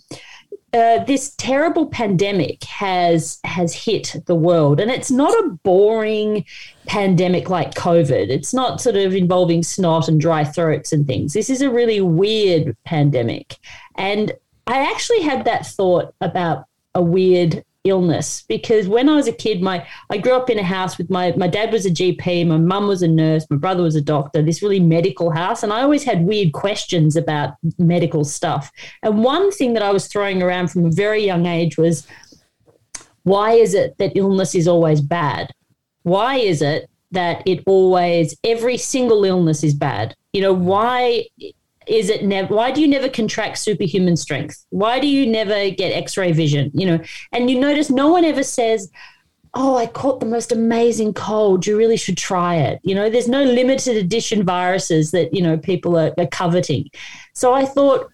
uh, 0.72 1.04
this 1.04 1.34
terrible 1.36 1.86
pandemic 1.86 2.62
has 2.64 3.40
has 3.44 3.74
hit 3.74 4.16
the 4.26 4.34
world, 4.34 4.80
and 4.80 4.90
it's 4.90 5.10
not 5.10 5.32
a 5.44 5.48
boring 5.64 6.44
pandemic 6.86 7.50
like 7.50 7.74
COVID. 7.74 8.28
It's 8.28 8.54
not 8.54 8.80
sort 8.80 8.96
of 8.96 9.14
involving 9.14 9.62
snot 9.62 10.08
and 10.08 10.20
dry 10.20 10.44
throats 10.44 10.92
and 10.92 11.06
things. 11.06 11.32
This 11.32 11.50
is 11.50 11.62
a 11.62 11.70
really 11.70 12.00
weird 12.00 12.76
pandemic, 12.84 13.56
and 13.96 14.32
I 14.66 14.90
actually 14.90 15.22
had 15.22 15.44
that 15.44 15.66
thought 15.66 16.14
about 16.20 16.66
a 16.94 17.02
weird 17.02 17.64
illness 17.84 18.44
because 18.46 18.88
when 18.88 19.08
I 19.08 19.16
was 19.16 19.26
a 19.26 19.32
kid, 19.32 19.62
my 19.62 19.86
I 20.10 20.18
grew 20.18 20.34
up 20.34 20.50
in 20.50 20.58
a 20.58 20.62
house 20.62 20.98
with 20.98 21.10
my 21.10 21.32
my 21.36 21.48
dad 21.48 21.72
was 21.72 21.86
a 21.86 21.90
GP, 21.90 22.46
my 22.46 22.58
mum 22.58 22.88
was 22.88 23.02
a 23.02 23.08
nurse, 23.08 23.46
my 23.48 23.56
brother 23.56 23.82
was 23.82 23.96
a 23.96 24.02
doctor. 24.02 24.42
This 24.42 24.62
really 24.62 24.80
medical 24.80 25.30
house, 25.30 25.62
and 25.62 25.72
I 25.72 25.82
always 25.82 26.04
had 26.04 26.26
weird 26.26 26.52
questions 26.52 27.16
about 27.16 27.54
medical 27.78 28.24
stuff. 28.24 28.70
And 29.02 29.24
one 29.24 29.50
thing 29.50 29.72
that 29.74 29.82
I 29.82 29.92
was 29.92 30.06
throwing 30.06 30.42
around 30.42 30.70
from 30.70 30.86
a 30.86 30.90
very 30.90 31.24
young 31.24 31.46
age 31.46 31.78
was, 31.78 32.06
why 33.22 33.52
is 33.52 33.74
it 33.74 33.96
that 33.98 34.16
illness 34.16 34.54
is 34.54 34.68
always 34.68 35.00
bad? 35.00 35.50
Why 36.02 36.36
is 36.36 36.62
it 36.62 36.88
that 37.12 37.42
it 37.46 37.62
always 37.66 38.36
every 38.44 38.76
single 38.76 39.24
illness 39.24 39.64
is 39.64 39.74
bad? 39.74 40.14
You 40.32 40.42
know 40.42 40.52
why 40.52 41.26
is 41.90 42.08
it 42.08 42.24
never 42.24 42.54
why 42.54 42.70
do 42.70 42.80
you 42.80 42.88
never 42.88 43.08
contract 43.08 43.58
superhuman 43.58 44.16
strength? 44.16 44.64
Why 44.70 45.00
do 45.00 45.06
you 45.06 45.26
never 45.26 45.70
get 45.70 45.92
x-ray 45.92 46.32
vision 46.32 46.70
you 46.72 46.86
know? 46.86 47.00
And 47.32 47.50
you 47.50 47.58
notice 47.58 47.90
no 47.90 48.08
one 48.08 48.24
ever 48.24 48.42
says 48.42 48.90
oh 49.54 49.76
i 49.76 49.86
caught 49.86 50.20
the 50.20 50.26
most 50.26 50.52
amazing 50.52 51.12
cold. 51.14 51.66
You 51.66 51.76
really 51.76 51.96
should 51.96 52.16
try 52.16 52.56
it. 52.56 52.80
You 52.84 52.94
know 52.94 53.10
there's 53.10 53.28
no 53.28 53.42
limited 53.42 53.96
edition 53.96 54.44
viruses 54.44 55.10
that 55.10 55.34
you 55.34 55.42
know 55.42 55.58
people 55.58 55.98
are, 55.98 56.14
are 56.16 56.26
coveting. 56.26 56.88
So 57.34 57.52
i 57.52 57.64
thought 57.64 58.08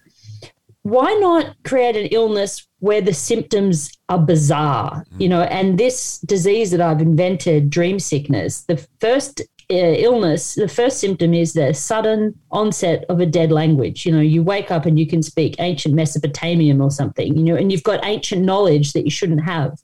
why 0.81 1.13
not 1.15 1.53
create 1.63 1.97
an 1.97 2.07
illness 2.07 2.65
where 2.79 3.01
the 3.01 3.13
symptoms 3.13 3.91
are 4.07 4.19
bizarre 4.19 5.03
you 5.17 5.27
mm. 5.27 5.31
know? 5.31 5.41
And 5.41 5.77
this 5.77 6.19
disease 6.19 6.71
that 6.71 6.81
i've 6.81 7.01
invented 7.01 7.69
dream 7.69 7.99
sickness 7.99 8.61
the 8.61 8.77
first 8.99 9.41
Uh, 9.69 9.99
illness, 9.99 10.55
the 10.55 10.67
first 10.69 10.97
symptom 10.97 11.33
is 11.33 11.51
the 11.51 11.73
sudden 11.73 12.33
onset 12.51 13.03
of 13.09 13.19
a 13.19 13.25
dead 13.25 13.51
language. 13.51 14.05
You 14.05 14.13
know, 14.13 14.21
you 14.21 14.41
wake 14.41 14.71
up 14.71 14.85
and 14.85 14.97
you 14.97 15.05
can 15.05 15.21
speak 15.21 15.57
ancient 15.59 15.93
Mesopotamian 15.93 16.79
or 16.79 16.89
something, 16.89 17.35
you 17.35 17.43
know, 17.43 17.57
and 17.57 17.69
you've 17.69 17.83
got 17.83 18.05
ancient 18.05 18.43
knowledge 18.43 18.93
that 18.93 19.03
you 19.03 19.11
shouldn't 19.11 19.43
have. 19.43 19.77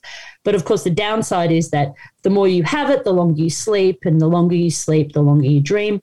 But 0.46 0.56
of 0.56 0.64
course, 0.64 0.86
the 0.86 0.90
downside 0.90 1.52
is 1.52 1.72
that 1.72 1.94
the 2.22 2.30
more 2.30 2.48
you 2.48 2.64
have 2.64 2.90
it, 2.92 3.04
the 3.04 3.12
longer 3.12 3.42
you 3.42 3.50
sleep, 3.50 4.00
and 4.06 4.22
the 4.22 4.28
longer 4.28 4.56
you 4.56 4.72
sleep, 4.72 5.12
the 5.12 5.22
longer 5.22 5.48
you 5.48 5.60
dream 5.60 6.02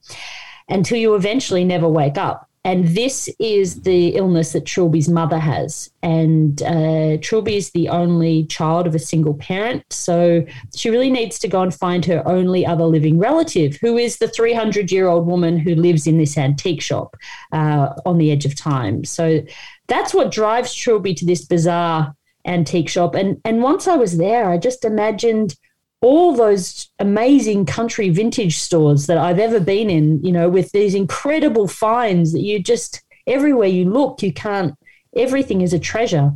until 0.68 0.98
you 0.98 1.14
eventually 1.14 1.64
never 1.64 1.88
wake 1.88 2.18
up. 2.18 2.49
And 2.64 2.88
this 2.88 3.30
is 3.38 3.82
the 3.82 4.08
illness 4.08 4.52
that 4.52 4.66
Trilby's 4.66 5.08
mother 5.08 5.38
has. 5.38 5.90
And 6.02 6.62
uh, 6.62 7.16
Trilby 7.22 7.56
is 7.56 7.70
the 7.70 7.88
only 7.88 8.44
child 8.46 8.86
of 8.86 8.94
a 8.94 8.98
single 8.98 9.32
parent. 9.34 9.82
So 9.90 10.44
she 10.76 10.90
really 10.90 11.10
needs 11.10 11.38
to 11.38 11.48
go 11.48 11.62
and 11.62 11.74
find 11.74 12.04
her 12.04 12.22
only 12.28 12.66
other 12.66 12.84
living 12.84 13.18
relative, 13.18 13.76
who 13.76 13.96
is 13.96 14.18
the 14.18 14.28
300 14.28 14.92
year 14.92 15.08
old 15.08 15.26
woman 15.26 15.58
who 15.58 15.74
lives 15.74 16.06
in 16.06 16.18
this 16.18 16.36
antique 16.36 16.82
shop 16.82 17.16
uh, 17.52 17.94
on 18.04 18.18
the 18.18 18.30
edge 18.30 18.44
of 18.44 18.54
time. 18.54 19.04
So 19.04 19.42
that's 19.88 20.12
what 20.12 20.30
drives 20.30 20.74
Trilby 20.74 21.14
to 21.14 21.24
this 21.24 21.46
bizarre 21.46 22.14
antique 22.44 22.90
shop. 22.90 23.14
And, 23.14 23.40
and 23.44 23.62
once 23.62 23.88
I 23.88 23.96
was 23.96 24.18
there, 24.18 24.50
I 24.50 24.58
just 24.58 24.84
imagined 24.84 25.56
all 26.02 26.34
those 26.34 26.88
amazing 26.98 27.66
country 27.66 28.08
vintage 28.08 28.58
stores 28.58 29.06
that 29.06 29.18
I've 29.18 29.38
ever 29.38 29.60
been 29.60 29.90
in, 29.90 30.22
you 30.24 30.32
know, 30.32 30.48
with 30.48 30.72
these 30.72 30.94
incredible 30.94 31.68
finds 31.68 32.32
that 32.32 32.40
you 32.40 32.62
just 32.62 33.02
everywhere 33.26 33.68
you 33.68 33.88
look, 33.88 34.22
you 34.22 34.32
can't. 34.32 34.74
Everything 35.16 35.60
is 35.60 35.72
a 35.72 35.78
treasure, 35.78 36.32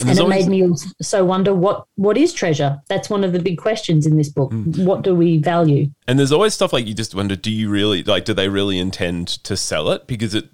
and, 0.00 0.10
and 0.10 0.18
it 0.18 0.22
always, 0.22 0.46
made 0.46 0.68
me 0.68 0.76
so 1.00 1.24
wonder 1.24 1.54
what 1.54 1.86
what 1.96 2.16
is 2.18 2.32
treasure. 2.32 2.80
That's 2.88 3.08
one 3.08 3.24
of 3.24 3.32
the 3.32 3.38
big 3.38 3.58
questions 3.58 4.06
in 4.06 4.16
this 4.16 4.28
book. 4.28 4.52
Mm. 4.52 4.84
What 4.84 5.02
do 5.02 5.14
we 5.14 5.38
value? 5.38 5.90
And 6.06 6.18
there's 6.18 6.32
always 6.32 6.54
stuff 6.54 6.72
like 6.72 6.86
you 6.86 6.94
just 6.94 7.14
wonder: 7.14 7.36
Do 7.36 7.50
you 7.50 7.70
really 7.70 8.02
like? 8.02 8.24
Do 8.24 8.34
they 8.34 8.48
really 8.48 8.78
intend 8.78 9.28
to 9.44 9.56
sell 9.56 9.90
it? 9.90 10.06
Because 10.06 10.34
it 10.34 10.48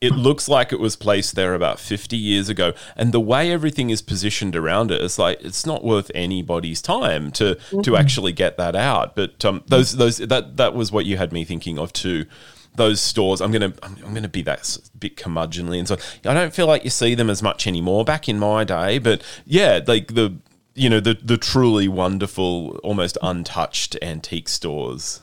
it 0.00 0.12
looks 0.12 0.48
like 0.48 0.72
it 0.72 0.80
was 0.80 0.96
placed 0.96 1.34
there 1.34 1.54
about 1.54 1.78
50 1.78 2.16
years 2.16 2.48
ago. 2.48 2.72
And 2.96 3.12
the 3.12 3.20
way 3.20 3.50
everything 3.50 3.90
is 3.90 4.00
positioned 4.00 4.56
around 4.56 4.90
it 4.90 5.00
it 5.00 5.04
is 5.04 5.18
like 5.18 5.40
it's 5.42 5.66
not 5.66 5.84
worth 5.84 6.10
anybody's 6.14 6.82
time 6.82 7.30
to 7.32 7.56
mm-hmm. 7.56 7.80
to 7.82 7.96
actually 7.96 8.32
get 8.32 8.56
that 8.56 8.76
out. 8.76 9.14
But 9.16 9.44
um, 9.44 9.62
those 9.66 9.96
those 9.96 10.18
that 10.18 10.56
that 10.56 10.74
was 10.74 10.92
what 10.92 11.06
you 11.06 11.16
had 11.16 11.32
me 11.32 11.44
thinking 11.44 11.78
of 11.78 11.92
too. 11.92 12.26
Those 12.76 13.00
stores 13.00 13.40
i'm 13.40 13.50
gonna 13.50 13.74
i'm, 13.82 13.96
I'm 14.06 14.14
gonna 14.14 14.28
be 14.28 14.42
that 14.42 14.78
bit 14.96 15.16
curmudgeonly 15.16 15.80
and 15.80 15.88
so 15.88 15.96
i 16.24 16.32
don't 16.32 16.54
feel 16.54 16.68
like 16.68 16.84
you 16.84 16.90
see 16.90 17.16
them 17.16 17.28
as 17.28 17.42
much 17.42 17.66
anymore 17.66 18.04
back 18.04 18.28
in 18.28 18.38
my 18.38 18.62
day 18.62 19.00
but 19.00 19.24
yeah 19.44 19.80
like 19.84 20.14
the 20.14 20.36
you 20.76 20.88
know 20.88 21.00
the 21.00 21.18
the 21.20 21.36
truly 21.36 21.88
wonderful 21.88 22.78
almost 22.84 23.18
untouched 23.22 23.96
antique 24.00 24.48
stores 24.48 25.20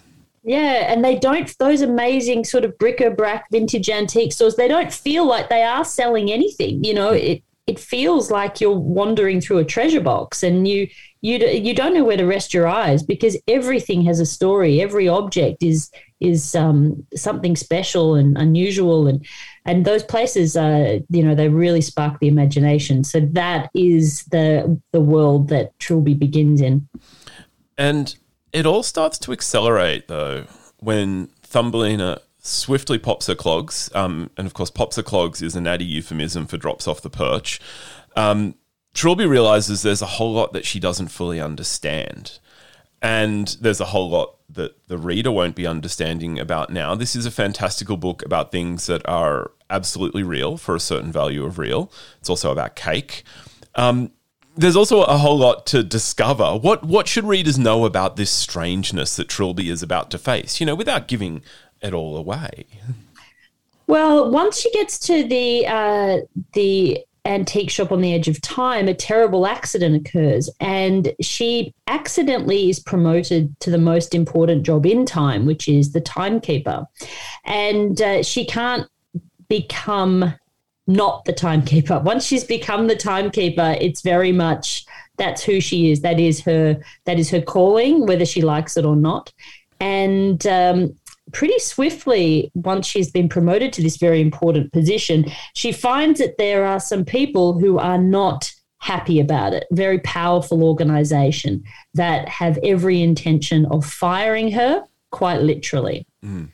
yeah, 0.48 0.92
and 0.92 1.04
they 1.04 1.20
don't, 1.20 1.54
those 1.60 1.82
amazing 1.82 2.46
sort 2.46 2.64
of 2.64 2.78
bric 2.78 3.02
a 3.02 3.12
brac 3.12 3.52
vintage 3.52 3.90
antique 3.90 4.32
stores, 4.32 4.56
they 4.56 4.70
don't 4.70 4.94
feel 4.94 5.28
like 5.28 5.50
they 5.50 5.62
are 5.62 5.84
selling 5.84 6.32
anything. 6.32 6.86
You 6.86 6.94
know, 6.94 7.10
it, 7.10 7.44
it 7.68 7.78
feels 7.78 8.32
like 8.32 8.62
you're 8.62 8.72
wandering 8.72 9.42
through 9.42 9.58
a 9.58 9.66
treasure 9.66 10.00
box 10.00 10.44
and 10.44 10.66
you, 10.66 10.88
you, 11.20 11.38
you 11.40 11.74
don't 11.74 11.94
know 11.94 12.06
where 12.06 12.16
to 12.16 12.26
rest 12.26 12.54
your 12.54 12.66
eyes 12.66 13.04
because 13.04 13.36
everything 13.50 14.06
has 14.06 14.22
a 14.22 14.26
story. 14.26 14.82
Every 14.82 15.10
object 15.10 15.64
is, 15.64 15.92
is 16.22 16.56
um, 16.56 17.06
something 17.14 17.58
special 17.58 18.16
and 18.16 18.38
unusual. 18.38 19.08
And, 19.08 19.26
and 19.66 19.84
those 19.84 20.04
places, 20.04 20.56
uh, 20.56 21.00
you 21.10 21.24
know, 21.24 21.36
they 21.36 21.50
really 21.50 21.82
spark 21.82 22.22
the 22.22 22.30
imagination. 22.30 23.04
So 23.04 23.20
that 23.20 23.70
is 23.74 24.24
the, 24.32 24.80
the 24.94 25.02
world 25.02 25.50
that 25.50 25.78
Trilby 25.80 26.14
begins 26.14 26.62
in. 26.62 26.88
And 27.78 28.16
it 28.54 28.66
all 28.66 28.84
starts 28.84 29.18
to 29.20 29.32
accelerate 29.32 30.08
though 30.08 30.46
when 30.80 31.28
Thumbelina 31.44 32.20
swiftly 32.40 32.98
pops 32.98 33.28
her 33.28 33.36
clogs, 33.36 33.90
um, 33.94 34.30
and 34.38 34.48
of 34.48 34.54
course, 34.54 34.70
pops 34.70 34.96
her 34.96 35.04
clogs 35.04 35.42
is 35.42 35.56
a 35.56 35.62
natty 35.62 35.86
euphemism 35.86 36.48
for 36.48 36.58
drops 36.58 36.88
off 36.88 37.02
the 37.02 37.10
perch. 37.10 37.60
Um, 38.16 38.56
Trilby 38.94 39.30
realizes 39.30 39.82
there's 39.82 40.02
a 40.02 40.08
whole 40.08 40.34
lot 40.34 40.54
that 40.54 40.66
she 40.66 40.80
doesn't 40.80 41.10
fully 41.10 41.40
understand. 41.40 42.40
And 43.02 43.56
there's 43.62 43.80
a 43.80 43.86
whole 43.86 44.10
lot 44.10 44.38
that 44.50 44.88
the 44.88 44.98
reader 44.98 45.32
won't 45.32 45.56
be 45.56 45.68
understanding 45.68 46.40
about 46.40 46.72
now. 46.72 46.96
This 46.96 47.16
is 47.16 47.26
a 47.26 47.32
fantastical 47.32 47.96
book 47.96 48.26
about 48.26 48.52
things 48.52 48.88
that 48.88 49.08
are 49.08 49.52
absolutely 49.70 50.24
real 50.24 50.58
for 50.58 50.76
a 50.76 50.80
certain 50.80 51.12
value 51.12 51.46
of 51.46 51.60
real. 51.60 51.92
It's 52.20 52.30
also 52.30 52.52
about 52.52 52.76
cake. 52.76 53.24
Um, 53.76 54.12
there's 54.58 54.76
also 54.76 55.04
a 55.04 55.18
whole 55.18 55.38
lot 55.38 55.66
to 55.68 55.84
discover. 55.84 56.58
What 56.58 56.84
what 56.84 57.08
should 57.08 57.26
readers 57.26 57.58
know 57.58 57.86
about 57.86 58.16
this 58.16 58.32
strangeness 58.32 59.16
that 59.16 59.28
Trilby 59.28 59.70
is 59.70 59.84
about 59.84 60.12
to 60.12 60.18
face? 60.18 60.60
You 60.60 60.66
know, 60.66 60.76
without 60.76 61.08
giving 61.08 61.42
it 61.82 61.94
all 61.94 62.18
away. 62.18 62.66
Well, 63.86 64.30
once 64.30 64.60
she 64.60 64.72
gets 64.72 65.00
to 65.00 65.24
the 65.24 65.66
uh, 65.68 66.18
the 66.54 67.00
antique 67.26 67.70
shop 67.70 67.92
on 67.92 68.02
the 68.02 68.14
edge 68.14 68.28
of 68.28 68.42
time, 68.42 68.88
a 68.88 68.94
terrible 68.94 69.46
accident 69.46 70.08
occurs, 70.08 70.50
and 70.60 71.14
she 71.22 71.74
accidentally 71.88 72.70
is 72.70 72.80
promoted 72.80 73.58
to 73.60 73.70
the 73.70 73.78
most 73.78 74.16
important 74.16 74.64
job 74.64 74.86
in 74.86 75.06
time, 75.06 75.46
which 75.46 75.68
is 75.68 75.92
the 75.92 76.02
timekeeper. 76.02 76.86
And 77.46 78.02
uh, 78.02 78.24
she 78.24 78.46
can't 78.46 78.88
become 79.48 80.34
not 80.88 81.26
the 81.26 81.34
timekeeper. 81.34 82.00
Once 82.00 82.26
she's 82.26 82.44
become 82.44 82.88
the 82.88 82.96
timekeeper, 82.96 83.76
it's 83.80 84.02
very 84.02 84.32
much 84.32 84.86
that's 85.18 85.44
who 85.44 85.60
she 85.60 85.92
is. 85.92 86.02
That 86.02 86.20
is 86.20 86.42
her. 86.42 86.82
That 87.06 87.20
is 87.20 87.30
her 87.32 87.42
calling, 87.42 88.06
whether 88.06 88.26
she 88.26 88.42
likes 88.42 88.78
it 88.78 88.86
or 88.86 88.96
not. 88.96 89.34
And 89.80 90.46
um, 90.48 90.96
pretty 91.34 91.60
swiftly, 91.60 92.52
once 92.54 92.88
she's 92.88 93.12
been 93.12 93.30
promoted 93.30 93.74
to 93.74 93.82
this 93.82 93.98
very 93.98 94.22
important 94.22 94.72
position, 94.72 95.26
she 95.54 95.72
finds 95.72 96.20
that 96.20 96.38
there 96.38 96.66
are 96.66 96.80
some 96.80 97.04
people 97.04 97.60
who 97.60 97.78
are 97.78 97.98
not 97.98 98.54
happy 98.80 99.20
about 99.20 99.54
it. 99.54 99.66
Very 99.72 100.00
powerful 100.00 100.64
organization 100.64 101.64
that 101.96 102.30
have 102.30 102.58
every 102.64 103.02
intention 103.02 103.66
of 103.66 103.86
firing 103.86 104.52
her, 104.52 104.84
quite 105.12 105.42
literally. 105.42 106.06
Mm. 106.24 106.50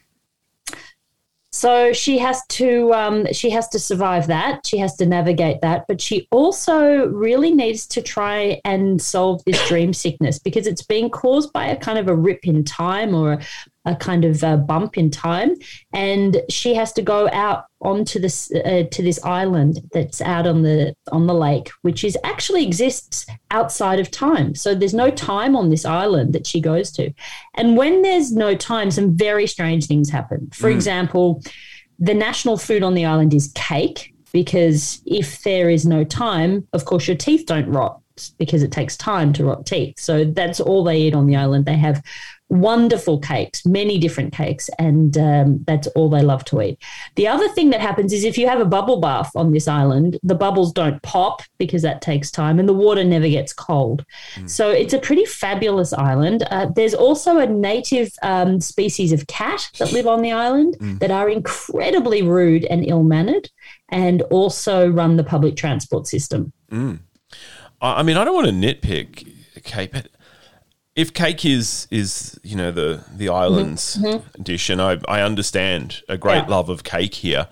So 1.63 1.93
she 1.93 2.17
has 2.17 2.46
to 2.48 2.93
um, 2.93 3.25
she 3.32 3.50
has 3.51 3.70
to 3.70 3.79
survive 3.79 4.27
that. 4.27 4.67
She 4.67 4.77
has 4.79 4.98
to 4.98 5.05
navigate 5.05 5.62
that, 5.62 5.86
but 5.88 6.01
she 6.01 6.27
also 6.29 7.08
really 7.08 7.51
needs 7.51 7.88
to 7.88 8.01
try 8.01 8.60
and 8.65 9.01
solve 9.01 9.41
this 9.46 9.65
dream 9.70 9.93
sickness 9.93 10.39
because 10.39 10.67
it's 10.67 10.82
being 10.82 11.10
caused 11.10 11.53
by 11.53 11.67
a 11.67 11.77
kind 11.77 11.98
of 11.98 12.10
a 12.10 12.15
rip 12.17 12.46
in 12.46 12.65
time 12.65 13.15
or 13.15 13.39
a 13.86 13.96
kind 13.96 14.24
of 14.24 14.44
a 14.44 14.58
bump 14.58 14.98
in 14.98 15.10
time, 15.10 15.56
and 15.92 16.42
she 16.50 16.74
has 16.74 16.94
to 16.94 17.02
go 17.02 17.30
out 17.32 17.66
onto 17.82 18.18
this 18.18 18.52
uh, 18.54 18.84
to 18.92 19.04
this 19.04 19.24
island 19.24 19.82
that's 19.92 20.22
out 20.22 20.48
on 20.48 20.62
the 20.62 20.96
on 21.12 21.28
the 21.28 21.34
lake, 21.34 21.70
which 21.82 22.04
is 22.04 22.18
actually 22.24 22.66
exists 22.66 23.25
outside 23.52 24.00
of 24.00 24.10
time. 24.10 24.56
So 24.56 24.74
there's 24.74 24.94
no 24.94 25.10
time 25.10 25.56
on 25.56 25.70
this 25.70 25.86
island 25.86 26.34
that 26.34 26.48
she 26.48 26.62
goes 26.62 26.92
to, 26.94 27.13
and 27.56 27.78
when 27.78 28.02
there's 28.02 28.32
no 28.32 28.56
time, 28.56 28.92
some 28.92 29.16
very 29.16 29.48
strange 29.48 29.88
things 29.88 30.10
happen. 30.10 30.50
For 30.54 30.70
mm. 30.70 30.75
example, 30.75 31.42
the 32.00 32.13
national 32.13 32.58
food 32.58 32.84
on 32.84 32.94
the 32.94 33.06
island 33.06 33.34
is 33.34 33.52
cake 33.54 34.13
because 34.32 35.02
if 35.06 35.44
there 35.44 35.70
is 35.70 35.86
no 35.86 36.04
time, 36.04 36.68
of 36.74 36.86
course 36.86 37.08
your 37.08 37.18
teeth 37.18 37.46
don't 37.46 37.70
rot 37.70 38.02
because 38.38 38.62
it 38.63 38.72
takes 38.72 38.96
time 38.98 39.34
to 39.34 39.46
rot 39.46 39.66
teeth. 39.66 40.00
So 40.00 40.25
that's 40.25 40.60
all 40.60 40.84
they 40.84 41.02
eat 41.02 41.16
on 41.16 41.28
the 41.28 41.36
island. 41.36 41.66
They 41.66 41.78
have 41.78 42.04
wonderful 42.54 43.20
cakes, 43.20 43.66
many 43.66 43.98
different 43.98 44.34
cakes, 44.34 44.70
and 44.80 45.18
um, 45.18 45.64
that's 45.66 45.88
all 45.88 46.10
they 46.10 46.22
love 46.22 46.46
to 46.46 46.62
eat. 46.62 46.80
The 47.16 47.28
other 47.28 47.50
thing 47.50 47.72
that 47.72 47.82
happens 47.82 48.14
is 48.14 48.24
if 48.24 48.38
you 48.38 48.48
have 48.48 48.60
a 48.60 48.66
bubble 48.66 49.00
bath 49.00 49.32
on 49.36 49.52
this 49.52 49.68
island, 49.68 50.20
the 50.24 50.36
bubbles 50.36 50.72
don't 50.72 51.02
pop 51.02 51.42
because 51.58 51.82
that 51.82 52.02
takes 52.02 52.32
time, 52.32 52.60
and 52.60 52.70
the 52.70 52.74
water 52.74 53.04
never 53.04 53.28
gets 53.28 53.54
cold. 53.54 54.06
Mm. 54.36 54.50
So 54.50 54.70
it's 54.70 54.94
a 54.94 55.00
pretty 55.00 55.26
fabulous 55.26 55.94
island. 55.94 56.44
Uh, 56.52 56.68
there's 56.76 56.94
also 56.94 57.39
a 57.39 57.48
native 57.48 58.12
um, 58.22 58.62
species 58.62 59.12
of 59.12 59.28
cat 59.28 59.70
that 59.80 59.92
live 59.92 60.08
on 60.08 60.22
the 60.22 60.32
island 60.32 60.78
mm. 60.80 61.00
that 61.00 61.12
are 61.12 61.30
incredibly 61.30 62.22
rude 62.22 62.66
and 62.66 62.88
ill 62.88 63.04
mannered, 63.04 63.50
and 63.89 64.22
also 64.24 64.88
run 64.89 65.18
the 65.18 65.24
public 65.24 65.56
transport 65.56 66.08
system. 66.08 66.54
Mm. 66.72 67.00
I 67.82 68.02
mean, 68.04 68.16
I 68.16 68.24
don't 68.24 68.36
want 68.36 68.48
to 68.48 68.54
nitpick, 68.54 69.30
okay, 69.58 69.88
but 69.92 70.08
if 70.95 71.13
cake 71.13 71.45
is 71.45 71.88
is 71.89 72.39
you 72.43 72.56
know 72.56 72.71
the 72.71 73.03
the 73.15 73.29
islands 73.29 73.97
mm-hmm. 73.97 74.17
mm-hmm. 74.17 74.43
dish, 74.43 74.69
and 74.69 74.82
I 74.82 74.99
I 75.08 75.21
understand 75.21 76.01
a 76.08 76.17
great 76.17 76.43
yeah. 76.43 76.47
love 76.47 76.69
of 76.69 76.84
cake 76.84 77.15
here. 77.15 77.47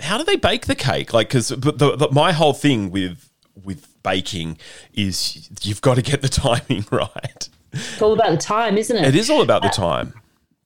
How 0.00 0.16
do 0.16 0.24
they 0.24 0.36
bake 0.36 0.66
the 0.66 0.76
cake? 0.76 1.12
Like, 1.12 1.28
because 1.28 1.48
the, 1.48 1.72
the, 1.72 2.08
my 2.12 2.32
whole 2.32 2.52
thing 2.52 2.90
with 2.90 3.30
with 3.62 3.86
baking 4.02 4.58
is 4.94 5.48
you've 5.62 5.80
got 5.80 5.96
to 5.96 6.02
get 6.02 6.22
the 6.22 6.28
timing 6.28 6.86
right. 6.90 7.48
It's 7.72 8.00
all 8.00 8.12
about 8.12 8.30
the 8.30 8.38
time, 8.38 8.78
isn't 8.78 8.96
it? 8.96 9.04
It 9.04 9.14
is 9.14 9.28
all 9.28 9.42
about 9.42 9.62
the 9.62 9.68
uh, 9.68 9.72
time. 9.72 10.14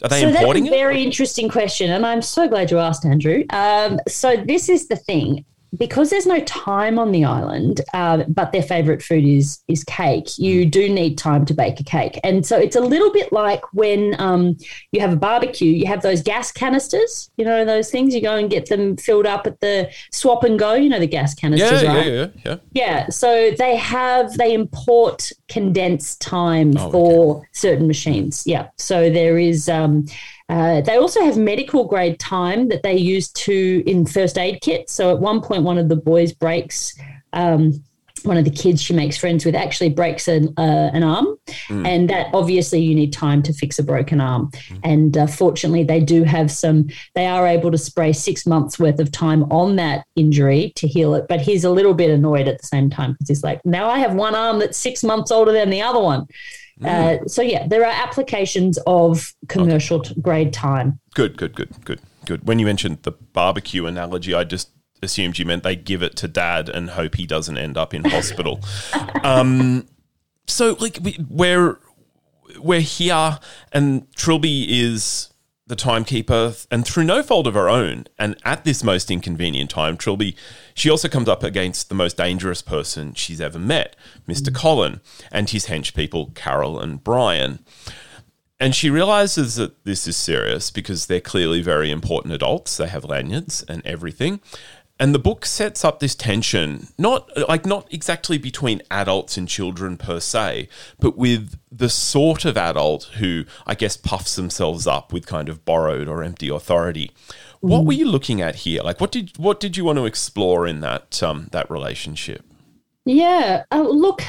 Are 0.03 0.09
they 0.09 0.21
so 0.21 0.29
importing 0.29 0.65
that's 0.65 0.75
a 0.75 0.79
very 0.79 1.03
interesting 1.03 1.49
question, 1.49 1.91
and 1.91 2.05
I'm 2.05 2.23
so 2.23 2.49
glad 2.49 2.71
you 2.71 2.79
asked, 2.79 3.05
Andrew. 3.05 3.45
Um, 3.51 3.99
so 4.07 4.37
this 4.37 4.69
is 4.69 4.89
the 4.89 4.97
thing 4.97 5.45
because 5.79 6.11
there's 6.11 6.27
no 6.27 6.41
time 6.41 6.99
on 6.99 7.13
the 7.13 7.25
island, 7.25 7.81
uh, 7.95 8.25
but 8.29 8.53
their 8.53 8.63
favorite 8.63 9.03
food 9.03 9.25
is 9.25 9.61
is 9.69 9.85
cake. 9.85 10.39
You 10.39 10.67
mm. 10.67 10.71
do 10.71 10.89
need 10.89 11.17
time 11.17 11.47
to 11.47 11.55
bake 11.55 11.81
a 11.81 11.85
cake, 11.85 12.21
and 12.23 12.45
so 12.45 12.59
it's 12.59 12.77
a 12.77 12.81
little 12.81 13.11
bit 13.11 13.33
like 13.33 13.63
when 13.73 14.15
um, 14.21 14.57
you 14.93 15.01
have 15.01 15.13
a 15.13 15.17
barbecue. 15.17 15.71
You 15.73 15.87
have 15.87 16.03
those 16.03 16.23
gas 16.23 16.53
canisters, 16.53 17.31
you 17.37 17.45
know 17.45 17.65
those 17.65 17.91
things. 17.91 18.15
You 18.15 18.21
go 18.21 18.37
and 18.37 18.51
get 18.51 18.67
them 18.67 18.97
filled 18.97 19.27
up 19.27 19.47
at 19.47 19.61
the 19.61 19.91
swap 20.11 20.45
and 20.45 20.59
go. 20.59 20.75
You 20.75 20.91
know 20.91 21.01
the 21.01 21.07
gas 21.07 21.35
canisters, 21.35 21.83
yeah, 21.83 21.95
right? 21.95 22.07
Yeah, 22.07 22.13
yeah, 22.13 22.29
yeah. 22.45 22.57
Yeah. 22.73 23.09
So 23.09 23.53
they 23.53 23.77
have 23.77 24.37
they 24.37 24.53
import 24.53 25.31
condensed 25.49 26.21
time 26.21 26.77
oh, 26.77 26.91
for 26.91 27.37
okay. 27.37 27.47
certain 27.53 27.87
machines. 27.87 28.43
Yeah. 28.47 28.69
So 28.77 29.11
there 29.11 29.39
is. 29.39 29.69
Um, 29.69 30.07
uh, 30.53 30.83
they 30.83 30.97
also 30.97 31.23
have 31.23 31.39
medical 31.39 31.87
grade 31.87 32.21
time 32.21 32.69
that 32.69 32.83
they 32.83 32.95
use 32.95 33.31
to 33.31 33.83
in 33.87 34.05
first 34.05 34.37
aid 34.37 34.61
kits. 34.61 34.93
So 34.93 35.11
at 35.11 35.19
one 35.19 35.41
point, 35.41 35.63
one 35.63 35.79
of 35.79 35.89
the 35.89 35.97
boys 35.97 36.35
breaks. 36.35 36.95
Um, 37.33 37.83
one 38.25 38.37
of 38.37 38.45
the 38.45 38.51
kids 38.51 38.81
she 38.81 38.93
makes 38.93 39.17
friends 39.17 39.45
with 39.45 39.57
actually 39.57 39.89
breaks 39.89 40.29
an, 40.29 40.55
uh, 40.57 40.91
an 40.93 41.03
arm, 41.03 41.27
mm. 41.69 41.85
and 41.85 42.09
that 42.09 42.29
obviously 42.33 42.79
you 42.81 42.95
need 42.95 43.13
time 43.13 43.43
to 43.43 43.53
fix 43.53 43.81
a 43.81 43.83
broken 43.83 44.21
arm. 44.21 44.51
Mm. 44.69 44.81
And 44.85 45.17
uh, 45.17 45.27
fortunately, 45.27 45.83
they 45.83 45.99
do 45.99 46.23
have 46.23 46.51
some. 46.51 46.87
They 47.15 47.27
are 47.27 47.49
able 47.49 47.73
to 47.73 47.79
spray 47.79 48.13
six 48.13 48.47
months 48.47 48.79
worth 48.79 49.01
of 49.01 49.11
time 49.11 49.45
on 49.45 49.77
that 49.77 50.05
injury 50.15 50.73
to 50.77 50.87
heal 50.87 51.15
it. 51.15 51.27
But 51.29 51.41
he's 51.41 51.65
a 51.65 51.71
little 51.71 51.95
bit 51.95 52.11
annoyed 52.11 52.47
at 52.47 52.61
the 52.61 52.67
same 52.67 52.91
time 52.91 53.13
because 53.13 53.29
he's 53.29 53.43
like, 53.43 53.65
now 53.65 53.89
I 53.89 53.99
have 53.99 54.15
one 54.15 54.35
arm 54.35 54.59
that's 54.59 54.79
six 54.79 55.03
months 55.03 55.33
older 55.33 55.51
than 55.51 55.71
the 55.71 55.83
other 55.83 56.01
one. 56.01 56.27
Mm. 56.83 57.23
Uh, 57.25 57.29
so 57.29 57.43
yeah, 57.43 57.67
there 57.67 57.85
are 57.85 57.93
applications 57.93 58.79
of 58.87 59.33
commercial 59.49 59.99
okay. 60.01 60.15
grade 60.21 60.53
time. 60.53 60.99
Good, 61.15 61.37
good, 61.37 61.55
good, 61.55 61.71
good, 61.85 62.01
good. 62.27 62.47
When 62.47 62.59
you 62.59 62.67
mentioned 62.67 62.99
the 63.03 63.13
barbecue 63.13 63.87
analogy, 63.87 64.35
I 64.35 64.45
just 64.45 64.71
assumed 65.03 65.39
you 65.39 65.45
meant 65.45 65.63
they 65.63 65.77
give 65.77 66.03
it 66.03 66.17
to 66.17 66.29
dad 66.29 66.69
and 66.69 66.91
hope 66.91 67.17
he 67.17 67.27
doesn't 67.27 67.57
end 67.57 67.77
up 67.77 67.95
in 67.95 68.05
hospital. 68.05 68.61
um, 69.23 69.87
so 70.47 70.77
like 70.81 70.99
we, 71.03 71.19
we're 71.29 71.79
we're 72.59 72.81
here, 72.81 73.39
and 73.73 74.11
Trilby 74.15 74.67
is 74.69 75.32
the 75.67 75.77
timekeeper, 75.77 76.55
and 76.71 76.85
through 76.85 77.05
no 77.05 77.23
fault 77.23 77.47
of 77.47 77.55
her 77.55 77.69
own, 77.69 78.07
and 78.19 78.37
at 78.45 78.65
this 78.65 78.83
most 78.83 79.11
inconvenient 79.11 79.71
time, 79.71 79.97
Trilby, 79.97 80.35
she 80.75 80.91
also 80.91 81.09
comes 81.09 81.29
up 81.29 81.43
against 81.43 81.89
the 81.89 81.95
most 81.95 82.17
dangerous 82.17 82.63
person 82.63 83.15
she's 83.15 83.41
ever 83.41 83.59
met, 83.59 83.95
Mr. 84.27 84.49
Mm. 84.49 84.55
Colin, 84.55 85.01
and 85.31 85.49
his 85.49 85.67
hench 85.67 85.95
people, 85.95 86.33
Carol 86.35 86.81
and 86.81 87.03
Brian. 87.05 87.61
And 88.59 88.75
she 88.75 88.91
realizes 88.91 89.57
that 89.57 89.85
this 89.85 90.07
is 90.07 90.17
serious 90.17 90.71
because 90.71 91.07
they're 91.07 91.21
clearly 91.21 91.63
very 91.63 91.91
important 91.91 92.33
adults. 92.33 92.77
They 92.77 92.87
have 92.87 93.05
lanyards 93.05 93.65
and 93.69 93.85
everything. 93.85 94.41
And 95.03 95.13
the 95.13 95.19
book 95.19 95.45
sets 95.45 95.85
up 95.85 95.99
this 95.99 96.15
tension, 96.15 96.87
not 96.97 97.29
like 97.49 97.67
not 97.67 97.93
exactly 97.93 98.39
between 98.39 98.83
adults 98.89 99.37
and 99.37 99.49
children 99.49 99.97
per 99.97 100.21
se, 100.21 100.69
but 101.01 101.19
with 101.19 101.59
the 101.73 101.89
sort 101.89 102.45
of 102.45 102.57
adult 102.57 103.11
who 103.19 103.45
I 103.67 103.75
guess 103.75 103.97
puffs 103.97 104.37
themselves 104.37 104.87
up 104.87 105.13
with 105.13 105.27
kind 105.27 105.49
of 105.49 105.65
borrowed 105.65 106.07
or 106.07 106.23
empty 106.23 106.49
authority. 106.49 107.11
What 107.59 107.85
were 107.85 107.95
you 107.95 108.07
looking 108.07 108.41
at 108.41 108.55
here? 108.55 108.81
Like, 108.85 109.01
what 109.01 109.11
did 109.11 109.37
what 109.39 109.59
did 109.59 109.77
you 109.77 109.85
want 109.85 109.99
to 109.99 110.07
explore 110.07 110.69
in 110.69 110.79
that 110.83 111.21
um, 111.21 111.49
that 111.51 111.69
relationship? 111.69 112.45
Yeah, 113.05 113.65
uh, 113.73 113.83
look, 113.83 114.23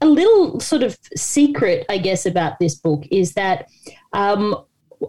a 0.00 0.06
little 0.06 0.58
sort 0.58 0.82
of 0.82 0.96
secret, 1.14 1.84
I 1.90 1.98
guess, 1.98 2.24
about 2.24 2.58
this 2.58 2.76
book 2.76 3.04
is 3.10 3.34
that 3.34 3.68
um, 4.14 4.56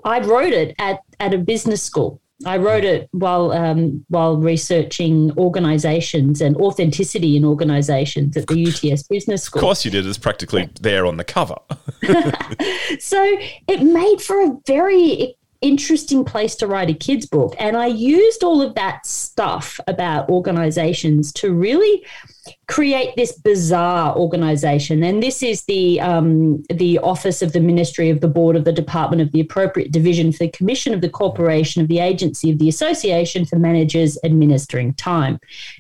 I 0.04 0.20
wrote 0.20 0.52
it 0.52 0.76
at 0.78 1.00
at 1.22 1.34
a 1.34 1.38
business 1.38 1.82
school. 1.82 2.20
I 2.46 2.58
wrote 2.58 2.84
it 2.84 3.08
while 3.12 3.52
um, 3.52 4.06
while 4.10 4.38
researching 4.38 5.32
organisations 5.38 6.42
and 6.42 6.58
authenticity 6.58 7.38
in 7.38 7.46
organisations 7.46 8.36
at 8.36 8.48
the 8.48 8.68
UTS 8.68 9.04
Business 9.04 9.44
School. 9.44 9.60
Of 9.60 9.64
course, 9.64 9.86
you 9.86 9.92
did. 9.92 10.06
It's 10.06 10.18
practically 10.18 10.70
there 10.82 11.06
on 11.06 11.18
the 11.18 11.24
cover. 11.24 11.56
so 13.00 13.38
it 13.68 13.82
made 13.82 14.22
for 14.22 14.42
a 14.42 14.58
very 14.68 15.38
interesting 15.62 16.26
place 16.26 16.56
to 16.58 16.68
write 16.68 16.90
a 16.90 16.94
kids 16.94 17.26
book 17.26 17.56
and 17.58 17.76
i 17.76 17.88
used 17.88 18.44
all 18.44 18.62
of 18.62 18.76
that 18.76 19.04
stuff 19.06 19.80
about 19.88 20.30
organizations 20.30 21.32
to 21.32 21.54
really 21.54 22.06
create 22.68 23.16
this 23.16 23.32
bizarre 23.32 24.16
organization. 24.16 25.04
And 25.04 25.22
this 25.22 25.42
is 25.42 25.64
the 25.64 26.00
um, 26.02 26.64
the 26.74 27.00
office 27.00 27.42
of 27.42 27.54
the 27.54 27.60
ministry 27.60 28.10
of 28.10 28.22
the 28.22 28.28
board 28.28 28.56
of 28.56 28.66
the 28.66 28.72
department 28.72 29.22
of 29.22 29.32
the 29.32 29.40
appropriate 29.40 29.92
division 29.92 30.32
for 30.32 30.40
the 30.40 30.50
commission 30.50 30.94
of 30.94 31.02
the 31.02 31.10
corporation 31.10 31.82
of 31.82 31.88
the 31.88 32.00
agency 32.00 32.52
of 32.52 32.60
the 32.60 32.70
association 32.70 33.46
for 33.46 33.58
managers 33.58 34.18
administering 34.24 34.94
time. 34.96 35.40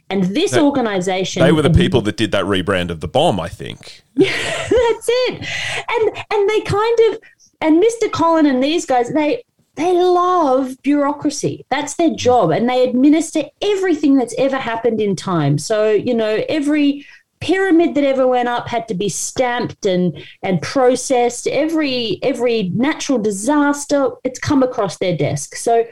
And 0.09 0.23
this 0.35 0.51
That- 0.51 0.63
organization 0.63 1.43
they 1.43 1.51
were 1.51 1.61
the 1.61 1.69
people 1.69 2.01
that 2.01 2.17
did 2.17 2.31
that 2.31 2.45
rebrand 2.45 2.89
of 2.89 2.99
the 2.99 3.07
bomb, 3.07 3.39
I 3.39 3.49
think. 3.49 4.03
that's 4.15 5.09
it. 5.09 5.47
And 5.89 6.25
and 6.31 6.49
they 6.49 6.61
kind 6.61 6.99
of 7.09 7.19
and 7.61 7.81
mr 7.83 8.11
collin 8.11 8.45
and 8.45 8.63
these 8.63 8.85
guys 8.85 9.11
they 9.13 9.43
they 9.75 9.93
love 9.93 10.81
bureaucracy. 10.81 11.65
That's 11.69 11.95
their 11.95 12.13
job 12.15 12.51
and 12.51 12.69
they 12.69 12.87
administer 12.87 13.43
everything 13.61 14.15
that's 14.15 14.35
ever 14.37 14.57
happened 14.57 15.01
in 15.01 15.15
time. 15.15 15.57
So 15.57 15.91
you 15.91 16.13
know 16.13 16.43
every 16.49 17.05
pyramid 17.41 17.93
that 17.93 18.03
ever 18.03 18.25
went 18.25 18.47
up 18.47 18.67
had 18.67 18.87
to 18.87 18.93
be 18.93 19.09
stamped 19.09 19.85
and 19.85 20.17
and 20.41 20.61
processed. 20.61 21.47
Every 21.47 22.19
every 22.23 22.69
natural 22.69 23.19
disaster 23.19 24.09
it's 24.23 24.39
come 24.39 24.63
across 24.63 24.97
their 24.97 25.15
desk. 25.15 25.55
So 25.55 25.85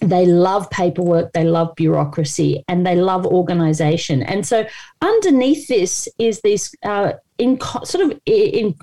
they 0.00 0.26
love 0.26 0.68
paperwork, 0.70 1.32
they 1.32 1.44
love 1.44 1.74
bureaucracy, 1.74 2.64
and 2.68 2.86
they 2.86 2.96
love 2.96 3.26
organization. 3.26 4.22
And 4.22 4.46
so, 4.46 4.66
underneath 5.00 5.68
this 5.68 6.08
is 6.18 6.40
this 6.42 6.74
uh, 6.84 7.12
in 7.38 7.58
sort 7.60 8.04
of 8.04 8.20
in 8.26 8.74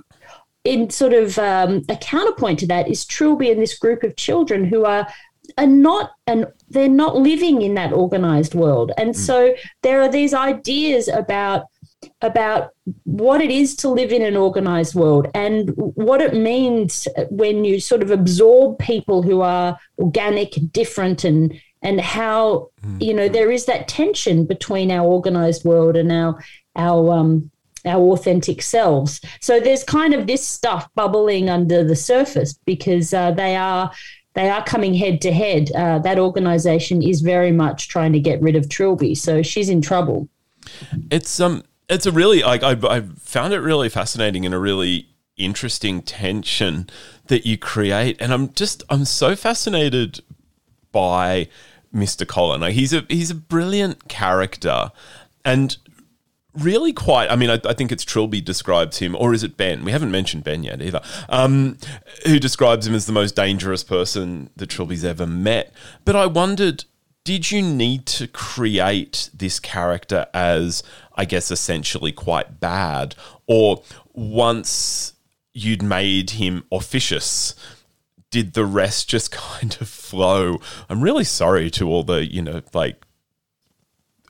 in 0.63 0.89
sort 0.89 1.13
of 1.13 1.37
um, 1.37 1.83
a 1.89 1.95
counterpoint 1.97 2.59
to 2.59 2.67
that 2.67 2.87
is 2.87 3.05
Trilby 3.05 3.51
and 3.51 3.61
this 3.61 3.77
group 3.77 4.03
of 4.03 4.15
children 4.15 4.65
who 4.65 4.85
are 4.85 5.07
are 5.57 5.67
not 5.67 6.11
and 6.25 6.47
they're 6.69 6.87
not 6.87 7.17
living 7.17 7.61
in 7.61 7.73
that 7.73 7.91
organized 7.91 8.55
world, 8.55 8.91
and 8.97 9.15
so 9.15 9.53
there 9.81 10.01
are 10.01 10.09
these 10.09 10.33
ideas 10.33 11.07
about 11.07 11.65
about 12.21 12.71
what 13.03 13.41
it 13.41 13.51
is 13.51 13.75
to 13.77 13.89
live 13.89 14.11
in 14.11 14.21
an 14.21 14.35
organized 14.35 14.95
world 14.95 15.27
and 15.33 15.71
what 15.75 16.21
it 16.21 16.33
means 16.33 17.07
when 17.29 17.63
you 17.63 17.79
sort 17.79 18.01
of 18.01 18.11
absorb 18.11 18.77
people 18.79 19.21
who 19.21 19.41
are 19.41 19.77
organic, 19.99 20.53
different, 20.71 21.23
and 21.23 21.59
and 21.81 21.99
how 21.99 22.69
you 22.99 23.13
know 23.13 23.27
there 23.27 23.51
is 23.51 23.65
that 23.65 23.87
tension 23.87 24.45
between 24.45 24.91
our 24.91 25.05
organized 25.05 25.65
world 25.65 25.95
and 25.95 26.11
our 26.11 26.41
our 26.75 27.11
um, 27.11 27.51
our 27.85 28.01
authentic 28.13 28.61
selves. 28.61 29.21
So 29.41 29.59
there's 29.59 29.83
kind 29.83 30.13
of 30.13 30.27
this 30.27 30.47
stuff 30.47 30.87
bubbling 30.95 31.49
under 31.49 31.83
the 31.83 31.95
surface 31.95 32.53
because 32.65 33.13
uh, 33.13 33.31
they 33.31 33.55
are 33.55 33.91
they 34.33 34.49
are 34.49 34.63
coming 34.63 34.93
head 34.93 35.21
to 35.21 35.31
head. 35.31 35.71
Uh, 35.75 35.99
that 35.99 36.17
organization 36.17 37.01
is 37.01 37.21
very 37.21 37.51
much 37.51 37.87
trying 37.87 38.13
to 38.13 38.19
get 38.19 38.41
rid 38.41 38.55
of 38.55 38.67
Trilby, 38.67 39.15
so 39.15 39.43
she's 39.43 39.69
in 39.69 39.81
trouble. 39.81 40.27
It's 41.11 41.39
um, 41.39 41.63
it's 41.89 42.05
a 42.05 42.11
really 42.11 42.41
like 42.41 42.63
I 42.63 42.71
I 42.71 43.01
found 43.19 43.53
it 43.53 43.59
really 43.59 43.89
fascinating 43.89 44.45
and 44.45 44.53
a 44.53 44.59
really 44.59 45.09
interesting 45.37 46.01
tension 46.01 46.89
that 47.27 47.45
you 47.45 47.57
create, 47.57 48.17
and 48.19 48.33
I'm 48.33 48.53
just 48.53 48.83
I'm 48.89 49.05
so 49.05 49.35
fascinated 49.35 50.21
by 50.91 51.47
Mr. 51.93 52.27
Collin. 52.27 52.61
Like, 52.61 52.73
he's 52.73 52.93
a 52.93 53.05
he's 53.09 53.31
a 53.31 53.35
brilliant 53.35 54.07
character, 54.07 54.91
and 55.45 55.77
really 56.55 56.93
quite. 56.93 57.29
I 57.29 57.35
mean, 57.35 57.49
I, 57.49 57.59
I 57.65 57.73
think 57.73 57.91
it's 57.91 58.05
Trilby 58.05 58.41
describes 58.41 58.99
him, 58.99 59.15
or 59.15 59.33
is 59.33 59.43
it 59.43 59.57
Ben? 59.57 59.83
We 59.83 59.91
haven't 59.91 60.11
mentioned 60.11 60.43
Ben 60.43 60.63
yet 60.63 60.81
either. 60.81 61.01
Um, 61.29 61.77
who 62.25 62.39
describes 62.39 62.87
him 62.87 62.95
as 62.95 63.05
the 63.05 63.13
most 63.13 63.35
dangerous 63.35 63.83
person 63.83 64.49
that 64.55 64.69
Trilby's 64.69 65.05
ever 65.05 65.25
met? 65.25 65.73
But 66.05 66.15
I 66.15 66.25
wondered, 66.25 66.85
did 67.23 67.51
you 67.51 67.61
need 67.61 68.05
to 68.07 68.27
create 68.27 69.29
this 69.33 69.59
character 69.59 70.27
as, 70.33 70.83
I 71.15 71.25
guess, 71.25 71.51
essentially 71.51 72.11
quite 72.11 72.59
bad, 72.59 73.15
or 73.47 73.81
once 74.13 75.13
you'd 75.53 75.83
made 75.83 76.31
him 76.31 76.63
officious? 76.71 77.55
Did 78.29 78.53
the 78.53 78.65
rest 78.65 79.09
just 79.09 79.31
kind 79.31 79.77
of 79.79 79.89
flow? 79.89 80.59
I'm 80.89 81.01
really 81.01 81.23
sorry 81.23 81.69
to 81.71 81.87
all 81.89 82.03
the, 82.03 82.25
you 82.25 82.41
know, 82.41 82.61
like 82.73 83.03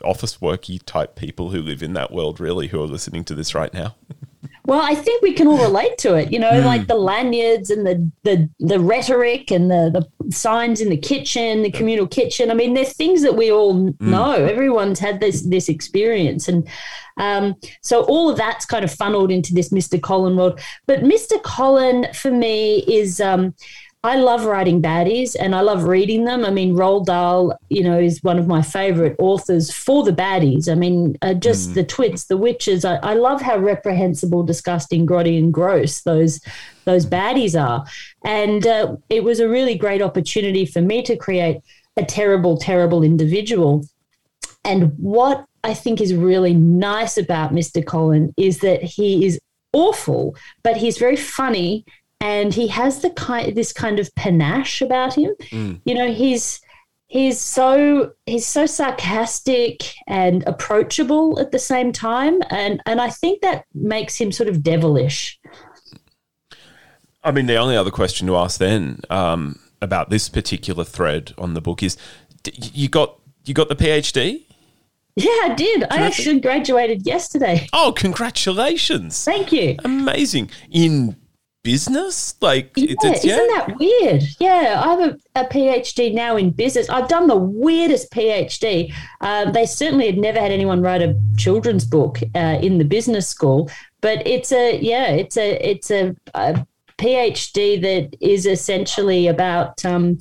office 0.04 0.38
worky 0.38 0.82
type 0.84 1.16
people 1.16 1.52
who 1.52 1.62
live 1.62 1.82
in 1.84 1.94
that 1.94 2.12
world 2.12 2.40
really 2.40 2.68
who 2.68 2.82
are 2.82 2.88
listening 2.88 3.24
to 3.26 3.36
this 3.36 3.56
right 3.56 3.74
now. 3.74 3.96
Well, 4.66 4.82
I 4.82 4.96
think 4.96 5.22
we 5.22 5.34
can 5.34 5.48
all 5.48 5.62
relate 5.62 5.98
to 6.00 6.16
it, 6.16 6.32
you 6.32 6.40
know, 6.40 6.62
like 6.62 6.88
the 6.88 6.96
lanyards 6.96 7.70
and 7.70 7.86
the 7.86 8.10
the 8.24 8.50
the 8.62 8.80
rhetoric 8.80 9.52
and 9.52 9.70
the 9.70 9.92
the 9.92 10.32
signs 10.32 10.80
in 10.80 10.90
the 10.90 10.98
kitchen, 10.98 11.64
the 11.64 11.72
communal 11.72 12.08
kitchen. 12.08 12.50
I 12.50 12.54
mean, 12.54 12.74
they're 12.74 12.86
things 12.86 13.24
that 13.24 13.36
we 13.36 13.52
all 13.52 13.94
know. 14.00 14.32
Everyone's 14.32 15.00
had 15.00 15.20
this 15.20 15.42
this 15.42 15.68
experience, 15.68 16.48
and 16.48 16.66
um, 17.18 17.56
so 17.82 18.04
all 18.04 18.30
of 18.30 18.38
that's 18.38 18.66
kind 18.66 18.86
of 18.86 18.92
funneled 18.94 19.32
into 19.32 19.54
this 19.54 19.70
Mr. 19.70 20.02
Colin 20.02 20.38
world. 20.38 20.62
But 20.86 21.02
Mr. 21.02 21.44
Colin 21.44 22.08
for 22.14 22.32
me, 22.32 22.80
is 22.88 23.20
um, 23.20 23.54
I 24.06 24.18
love 24.18 24.44
writing 24.44 24.82
baddies 24.82 25.34
and 25.40 25.56
I 25.56 25.62
love 25.62 25.86
reading 25.86 26.26
them. 26.26 26.44
I 26.44 26.50
mean, 26.50 26.76
Roald 26.76 27.06
Dahl, 27.06 27.58
you 27.70 27.84
know, 27.84 27.98
is 27.98 28.22
one 28.22 28.38
of 28.38 28.48
my 28.48 28.62
favorite 28.62 29.16
authors 29.18 29.72
for 29.72 30.04
the 30.04 30.12
baddies. 30.12 30.70
I 30.70 30.76
mean, 30.76 31.18
uh, 31.22 31.34
just 31.34 31.74
the 31.74 31.86
twits, 31.86 32.26
the 32.26 32.36
witches. 32.36 32.84
I, 32.84 32.96
I 32.98 33.14
love 33.14 33.42
how 33.42 33.58
reprehensible, 33.58 34.44
disgusting, 34.44 35.08
grotty, 35.08 35.40
and 35.40 35.54
gross 35.54 36.02
those 36.02 36.42
those 36.84 37.06
baddies 37.06 37.58
are. 37.60 37.86
And 38.26 38.68
uh, 38.68 38.98
it 39.10 39.24
was 39.24 39.40
a 39.40 39.48
really 39.48 39.76
great 39.76 40.02
opportunity 40.02 40.66
for 40.66 40.82
me 40.82 41.02
to 41.04 41.16
create 41.16 41.62
a 41.96 42.04
terrible, 42.04 42.58
terrible 42.58 43.04
individual. 43.04 43.86
And 44.66 44.92
what 44.98 45.46
I 45.64 45.74
think 45.74 46.02
is 46.02 46.14
really 46.14 46.54
nice 46.54 47.18
about 47.18 47.54
Mr. 47.54 47.86
Colin 47.86 48.34
is 48.36 48.60
that 48.60 48.84
he 48.84 49.26
is 49.26 49.40
awful, 49.72 50.36
but 50.62 50.76
he's 50.76 50.98
very 50.98 51.16
funny 51.16 51.86
and 52.24 52.54
he 52.54 52.68
has 52.70 53.02
the 53.02 53.10
kind 53.10 53.54
this 53.54 53.74
kind 53.74 54.00
of 54.00 54.10
panache 54.16 54.82
about 54.82 55.14
him. 55.14 55.36
You 55.52 55.94
know, 55.94 56.12
he's 56.12 56.62
he's 57.08 57.40
so 57.40 58.14
he's 58.26 58.48
so 58.48 58.66
sarcastic 58.66 59.94
and 60.08 60.42
approachable 60.48 61.38
at 61.38 61.52
the 61.52 61.60
same 61.60 61.92
time, 61.92 62.42
and 62.50 62.82
and 62.86 63.02
I 63.02 63.10
think 63.10 63.42
that 63.42 63.66
makes 63.74 64.16
him 64.16 64.32
sort 64.32 64.48
of 64.48 64.64
devilish. 64.64 65.38
I 67.26 67.32
mean, 67.32 67.46
the 67.46 67.58
only 67.58 67.76
other 67.76 67.92
question 67.92 68.26
to 68.28 68.38
ask 68.38 68.58
then 68.58 69.02
um, 69.10 69.60
about 69.82 70.10
this 70.10 70.30
particular 70.30 70.86
thread 70.86 71.34
on 71.38 71.56
the 71.56 71.62
book 71.62 71.84
is 71.84 71.98
d- 72.44 72.54
you 72.74 72.88
got 72.88 73.20
you 73.44 73.54
got 73.54 73.68
the 73.68 73.76
PhD? 73.76 74.46
Yeah, 75.16 75.30
I 75.30 75.54
did. 75.56 75.84
I 75.92 75.98
actually 75.98 76.40
graduated 76.40 77.06
yesterday. 77.06 77.68
Oh, 77.74 77.94
congratulations. 77.96 79.24
Thank 79.24 79.52
you. 79.52 79.76
Amazing. 79.84 80.50
In 80.72 81.18
business? 81.64 82.36
Like 82.42 82.72
Yeah, 82.76 82.88
it's, 82.92 83.06
it's- 83.06 83.26
isn't 83.26 83.48
that 83.48 83.78
weird? 83.80 84.24
Yeah, 84.40 84.82
I 84.86 84.90
have 84.90 85.00
a, 85.00 85.18
a 85.42 85.46
PhD 85.46 86.14
now 86.14 86.36
in 86.36 86.52
business. 86.52 86.90
I've 86.90 87.08
done 87.08 87.28
the 87.28 87.38
weirdest 87.38 88.12
PhD. 88.12 88.94
Um, 89.22 89.54
they 89.54 89.66
certainly 89.66 90.06
had 90.06 90.18
never 90.18 90.40
had 90.40 90.52
anyone 90.52 90.82
write 90.82 91.02
a 91.02 91.20
children's 91.38 91.86
book 91.86 92.20
uh, 92.36 92.60
in 92.62 92.78
the 92.78 92.86
business 92.86 93.28
school, 93.28 93.70
but 94.02 94.26
it's 94.28 94.52
a 94.52 94.80
yeah, 94.80 95.08
it's 95.08 95.38
a 95.38 95.52
it's 95.68 95.90
a, 95.90 96.16
a 96.34 96.66
PhD 96.98 97.82
that 97.82 98.16
is 98.22 98.46
essentially 98.46 99.28
about 99.28 99.84
um, 99.84 100.20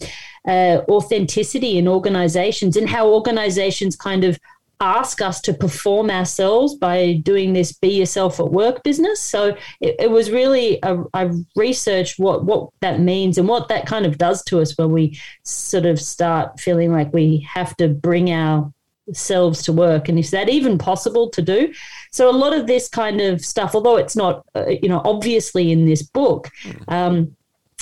uh, 0.49 0.79
authenticity 0.89 1.77
in 1.79 1.87
organizations 1.87 2.77
and 2.77 2.89
how 2.89 3.09
organizations 3.09 3.95
kind 3.95 4.25
of 4.25 4.39
ask 4.83 5.23
us 5.23 5.40
to 5.40 5.55
perform 5.55 6.11
ourselves 6.11 6.75
by 6.75 7.14
doing 7.23 7.53
this 7.53 7.73
be 7.73 7.88
yourself 7.88 8.40
at 8.40 8.51
work 8.51 8.83
business. 8.83 9.21
So 9.21 9.57
it, 9.81 9.95
it 10.01 10.11
was 10.11 10.31
really, 10.31 10.81
a, 10.83 11.05
I 11.14 11.31
researched 11.55 12.18
what, 12.18 12.45
what 12.45 12.68
that 12.81 12.99
means 12.99 13.38
and 13.38 13.49
what 13.49 13.68
that 13.68 13.87
kind 13.87 14.05
of 14.05 14.18
does 14.18 14.42
to 14.45 14.61
us 14.61 14.77
when 14.77 14.90
we 14.90 15.18
sort 15.45 15.87
of 15.87 16.01
start 16.01 16.59
feeling 16.59 16.90
like 16.90 17.12
we 17.12 17.47
have 17.49 17.77
to 17.77 17.87
bring 17.88 18.33
ourselves 18.33 19.62
to 19.62 19.73
work. 19.73 20.09
And 20.09 20.18
is 20.18 20.33
that 20.33 20.49
even 20.49 20.79
possible 20.79 21.31
to 21.31 21.42
do? 21.42 21.73
So 22.11 22.29
a 22.29 22.35
lot 22.35 22.53
of 22.53 22.66
this 22.66 22.88
kind 22.88 23.21
of 23.21 23.40
stuff, 23.40 23.77
although 23.77 23.97
it's 23.97 24.16
not, 24.16 24.45
uh, 24.57 24.66
you 24.66 24.88
know, 24.88 25.01
obviously 25.05 25.71
in 25.71 25.87
this 25.87 26.03
book, 26.03 26.51
um, 26.88 27.37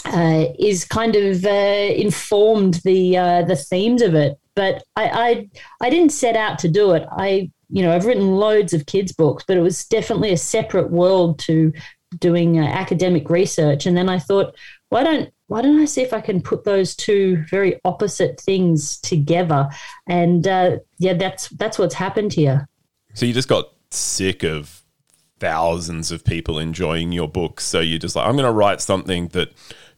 uh, 0.04 0.46
is 0.58 0.84
kind 0.84 1.16
of 1.16 1.44
uh, 1.44 1.92
informed 1.96 2.74
the 2.84 3.18
uh, 3.18 3.42
the 3.42 3.56
themes 3.56 4.02
of 4.02 4.14
it. 4.14 4.38
But 4.60 4.82
I, 4.94 5.08
I 5.08 5.86
I 5.86 5.88
didn't 5.88 6.12
set 6.12 6.36
out 6.36 6.58
to 6.58 6.68
do 6.68 6.92
it. 6.92 7.08
I 7.10 7.50
you 7.70 7.82
know 7.82 7.94
I've 7.94 8.04
written 8.04 8.36
loads 8.36 8.74
of 8.74 8.84
kids 8.84 9.10
books, 9.10 9.42
but 9.48 9.56
it 9.56 9.62
was 9.62 9.86
definitely 9.86 10.32
a 10.32 10.36
separate 10.36 10.90
world 10.90 11.38
to 11.46 11.72
doing 12.18 12.58
uh, 12.58 12.64
academic 12.64 13.30
research. 13.30 13.86
And 13.86 13.96
then 13.96 14.10
I 14.10 14.18
thought, 14.18 14.54
why 14.90 15.02
don't 15.02 15.32
why 15.46 15.62
don't 15.62 15.80
I 15.80 15.86
see 15.86 16.02
if 16.02 16.12
I 16.12 16.20
can 16.20 16.42
put 16.42 16.64
those 16.64 16.94
two 16.94 17.42
very 17.48 17.80
opposite 17.86 18.38
things 18.38 18.98
together? 18.98 19.66
And 20.06 20.46
uh, 20.46 20.80
yeah, 20.98 21.14
that's 21.14 21.48
that's 21.48 21.78
what's 21.78 21.94
happened 21.94 22.34
here. 22.34 22.68
So 23.14 23.24
you 23.24 23.32
just 23.32 23.48
got 23.48 23.72
sick 23.90 24.42
of 24.42 24.82
thousands 25.38 26.12
of 26.12 26.22
people 26.22 26.58
enjoying 26.58 27.12
your 27.12 27.28
book. 27.28 27.62
So 27.62 27.80
you're 27.80 27.98
just 27.98 28.14
like, 28.14 28.26
I'm 28.26 28.36
going 28.36 28.44
to 28.44 28.52
write 28.52 28.82
something 28.82 29.28
that 29.28 29.54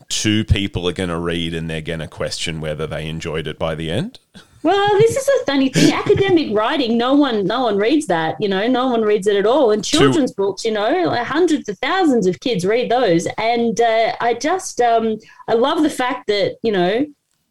two 0.09 0.45
people 0.45 0.89
are 0.89 0.93
going 0.93 1.09
to 1.09 1.19
read 1.19 1.53
and 1.53 1.69
they're 1.69 1.81
going 1.81 1.99
to 1.99 2.07
question 2.07 2.61
whether 2.61 2.87
they 2.87 3.09
enjoyed 3.09 3.49
it 3.49 3.59
by 3.59 3.75
the 3.75 3.91
end. 3.91 4.21
Well, 4.63 4.99
this 4.99 5.17
is 5.17 5.29
a 5.29 5.45
funny 5.45 5.69
thing. 5.69 5.93
Academic 5.93 6.57
writing, 6.57 6.97
no 6.97 7.15
one, 7.15 7.45
no 7.45 7.65
one 7.65 7.77
reads 7.77 8.07
that. 8.07 8.37
You 8.41 8.49
know, 8.49 8.67
no 8.69 8.89
one 8.89 9.03
reads 9.03 9.27
it 9.27 9.37
at 9.37 9.47
all. 9.47 9.71
And 9.71 9.85
children's 9.85 10.33
two. 10.33 10.43
books, 10.43 10.65
you 10.65 10.71
know, 10.71 11.05
like 11.05 11.27
hundreds 11.27 11.69
of 11.69 11.79
thousands 11.79 12.27
of 12.27 12.41
kids 12.41 12.65
read 12.65 12.91
those. 12.91 13.27
And 13.39 13.81
uh, 13.81 14.15
I 14.21 14.35
just, 14.35 14.81
um, 14.81 15.19
I 15.49 15.55
love 15.55 15.83
the 15.83 15.91
fact 15.91 16.27
that 16.29 16.59
you 16.63 16.73
know, 16.73 17.07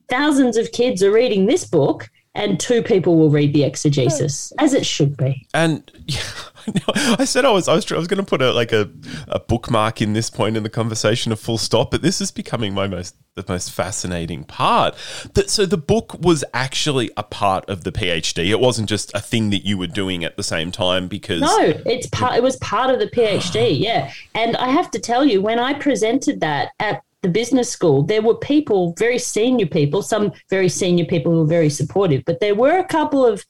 thousands 0.09 0.57
of 0.57 0.71
kids 0.71 1.01
are 1.03 1.11
reading 1.11 1.45
this 1.45 1.65
book, 1.65 2.09
and 2.35 2.59
two 2.59 2.81
people 2.81 3.17
will 3.17 3.29
read 3.29 3.53
the 3.53 3.63
exegesis, 3.63 4.53
as 4.59 4.73
it 4.73 4.85
should 4.85 5.17
be. 5.17 5.47
And 5.53 5.89
yeah, 6.07 6.21
I 6.95 7.25
said 7.25 7.45
I 7.45 7.51
was 7.51 7.67
I 7.67 7.75
was, 7.75 7.91
I 7.91 7.97
was 7.97 8.07
going 8.07 8.23
to 8.23 8.29
put 8.29 8.41
a 8.41 8.51
like 8.51 8.71
a, 8.71 8.89
a 9.27 9.39
bookmark 9.39 10.01
in 10.01 10.13
this 10.13 10.29
point 10.29 10.57
in 10.57 10.63
the 10.63 10.69
conversation, 10.69 11.31
a 11.31 11.35
full 11.35 11.57
stop, 11.57 11.91
but 11.91 12.01
this 12.01 12.21
is 12.21 12.31
becoming 12.31 12.73
my 12.73 12.87
most 12.87 13.15
the 13.35 13.45
most 13.47 13.71
fascinating 13.71 14.43
part. 14.43 14.95
That 15.33 15.49
so 15.49 15.65
the 15.65 15.77
book 15.77 16.15
was 16.19 16.43
actually 16.53 17.09
a 17.17 17.23
part 17.23 17.69
of 17.69 17.83
the 17.83 17.91
PhD. 17.91 18.49
It 18.49 18.59
wasn't 18.59 18.89
just 18.89 19.13
a 19.13 19.21
thing 19.21 19.49
that 19.51 19.65
you 19.65 19.77
were 19.77 19.87
doing 19.87 20.23
at 20.23 20.37
the 20.37 20.43
same 20.43 20.71
time 20.71 21.07
because 21.07 21.41
no, 21.41 21.73
it's 21.85 22.07
part. 22.07 22.35
It 22.35 22.43
was 22.43 22.57
part 22.57 22.89
of 22.89 22.99
the 22.99 23.07
PhD. 23.07 23.79
yeah, 23.79 24.11
and 24.35 24.57
I 24.57 24.69
have 24.69 24.91
to 24.91 24.99
tell 24.99 25.25
you, 25.25 25.41
when 25.41 25.59
I 25.59 25.73
presented 25.73 26.41
that 26.41 26.69
at 26.79 27.03
the 27.21 27.29
business 27.29 27.69
school, 27.69 28.01
there 28.03 28.21
were 28.21 28.35
people, 28.35 28.93
very 28.97 29.19
senior 29.19 29.67
people, 29.67 30.01
some 30.01 30.31
very 30.49 30.69
senior 30.69 31.05
people 31.05 31.31
who 31.31 31.39
were 31.39 31.45
very 31.45 31.69
supportive, 31.69 32.23
but 32.25 32.39
there 32.39 32.55
were 32.55 32.79
a 32.79 32.85
couple 32.85 33.25
of 33.25 33.45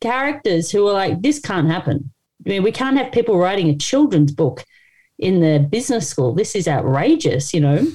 characters 0.00 0.70
who 0.70 0.84
were 0.84 0.92
like, 0.92 1.22
"This 1.22 1.38
can't 1.40 1.68
happen." 1.68 2.12
I 2.44 2.48
mean, 2.48 2.62
we 2.62 2.72
can't 2.72 2.96
have 2.96 3.12
people 3.12 3.38
writing 3.38 3.68
a 3.68 3.76
children's 3.76 4.32
book 4.32 4.64
in 5.18 5.40
the 5.40 5.58
business 5.58 6.08
school. 6.08 6.34
This 6.34 6.54
is 6.54 6.68
outrageous, 6.68 7.54
you 7.54 7.60
know. 7.60 7.86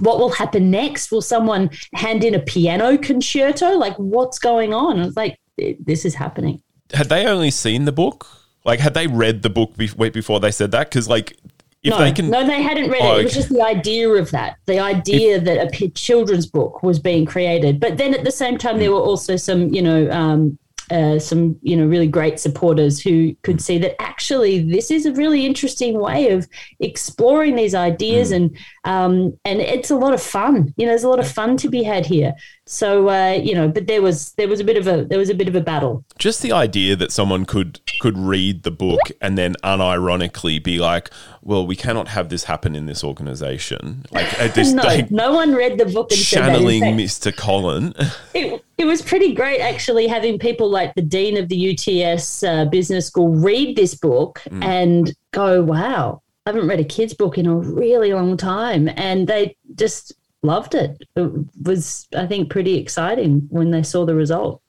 What 0.00 0.18
will 0.18 0.30
happen 0.30 0.70
next? 0.70 1.12
Will 1.12 1.22
someone 1.22 1.70
hand 1.94 2.24
in 2.24 2.34
a 2.34 2.40
piano 2.40 2.98
concerto? 2.98 3.72
Like, 3.76 3.94
what's 3.96 4.38
going 4.38 4.74
on? 4.74 4.98
It's 4.98 5.16
like, 5.16 5.38
this 5.56 6.04
is 6.04 6.16
happening. 6.16 6.60
Had 6.92 7.08
they 7.08 7.26
only 7.26 7.50
seen 7.50 7.84
the 7.84 7.92
book? 7.92 8.26
Like, 8.64 8.80
had 8.80 8.94
they 8.94 9.06
read 9.06 9.42
the 9.42 9.50
book 9.50 9.76
before 9.76 10.40
they 10.40 10.50
said 10.50 10.72
that? 10.72 10.90
Because, 10.90 11.08
like, 11.08 11.38
if 11.84 11.90
no, 11.90 11.98
they 11.98 12.12
can, 12.12 12.30
no, 12.30 12.46
they 12.46 12.62
hadn't 12.62 12.90
read 12.90 13.02
oh, 13.02 13.16
it. 13.16 13.20
It 13.20 13.24
was 13.24 13.34
just 13.34 13.50
the 13.50 13.62
idea 13.62 14.08
of 14.08 14.30
that, 14.30 14.56
the 14.64 14.80
idea 14.80 15.36
if, 15.36 15.44
that 15.44 15.80
a 15.82 15.88
children's 15.90 16.46
book 16.46 16.82
was 16.82 16.98
being 16.98 17.26
created. 17.26 17.78
But 17.78 17.98
then 17.98 18.14
at 18.14 18.24
the 18.24 18.32
same 18.32 18.56
time, 18.56 18.78
there 18.78 18.90
were 18.90 19.00
also 19.00 19.36
some, 19.36 19.68
you 19.68 19.82
know, 19.82 20.10
um, 20.10 20.58
uh, 20.90 21.18
some 21.18 21.56
you 21.62 21.76
know 21.76 21.86
really 21.86 22.06
great 22.06 22.38
supporters 22.38 23.00
who 23.00 23.34
could 23.42 23.60
see 23.60 23.78
that 23.78 24.00
actually 24.00 24.70
this 24.70 24.90
is 24.90 25.06
a 25.06 25.12
really 25.12 25.46
interesting 25.46 25.98
way 25.98 26.30
of 26.30 26.46
exploring 26.80 27.56
these 27.56 27.74
ideas 27.74 28.30
mm. 28.30 28.36
and 28.36 28.58
um, 28.84 29.38
and 29.44 29.60
it's 29.60 29.90
a 29.90 29.96
lot 29.96 30.12
of 30.14 30.22
fun. 30.22 30.74
You 30.76 30.86
know 30.86 30.92
there's 30.92 31.04
a 31.04 31.08
lot 31.08 31.20
of 31.20 31.30
fun 31.30 31.56
to 31.58 31.68
be 31.68 31.82
had 31.82 32.06
here. 32.06 32.34
So 32.66 33.08
uh, 33.08 33.32
you 33.32 33.54
know 33.54 33.68
but 33.68 33.86
there 33.86 34.02
was 34.02 34.32
there 34.32 34.48
was 34.48 34.60
a 34.60 34.64
bit 34.64 34.76
of 34.76 34.86
a 34.86 35.04
there 35.04 35.18
was 35.18 35.30
a 35.30 35.34
bit 35.34 35.48
of 35.48 35.54
a 35.54 35.60
battle. 35.60 36.04
Just 36.18 36.42
the 36.42 36.52
idea 36.52 36.96
that 36.96 37.12
someone 37.12 37.44
could 37.44 37.80
could 38.00 38.18
read 38.18 38.62
the 38.62 38.70
book 38.70 39.00
and 39.20 39.38
then 39.38 39.54
unironically 39.64 40.62
be 40.62 40.78
like 40.78 41.10
well 41.44 41.66
we 41.66 41.76
cannot 41.76 42.08
have 42.08 42.28
this 42.28 42.44
happen 42.44 42.74
in 42.74 42.86
this 42.86 43.04
organization 43.04 44.04
like 44.10 44.40
at 44.40 44.54
this 44.54 44.72
no, 44.80 44.82
like, 44.82 45.10
no 45.10 45.32
one 45.32 45.54
read 45.54 45.78
the 45.78 45.86
book 45.86 46.10
and 46.10 46.20
channeling 46.20 46.82
mr 46.82 47.34
colin 47.36 47.94
it, 48.34 48.64
it 48.76 48.86
was 48.86 49.02
pretty 49.02 49.34
great 49.34 49.60
actually 49.60 50.06
having 50.06 50.38
people 50.38 50.68
like 50.68 50.94
the 50.94 51.02
dean 51.02 51.36
of 51.36 51.48
the 51.48 51.70
UTS 51.70 52.42
uh, 52.42 52.64
business 52.66 53.06
school 53.06 53.28
read 53.28 53.76
this 53.76 53.94
book 53.94 54.42
mm. 54.48 54.62
and 54.64 55.14
go, 55.32 55.62
"Wow, 55.62 56.22
I 56.46 56.50
haven't 56.50 56.68
read 56.68 56.80
a 56.80 56.84
kids 56.84 57.14
book 57.14 57.38
in 57.38 57.46
a 57.46 57.54
really 57.54 58.12
long 58.12 58.36
time," 58.36 58.88
and 58.96 59.26
they 59.26 59.56
just 59.74 60.12
loved 60.42 60.74
it. 60.74 60.96
It 61.16 61.30
was, 61.62 62.06
I 62.16 62.26
think, 62.26 62.50
pretty 62.50 62.76
exciting 62.78 63.46
when 63.50 63.70
they 63.70 63.82
saw 63.82 64.04
the 64.04 64.14
result. 64.14 64.60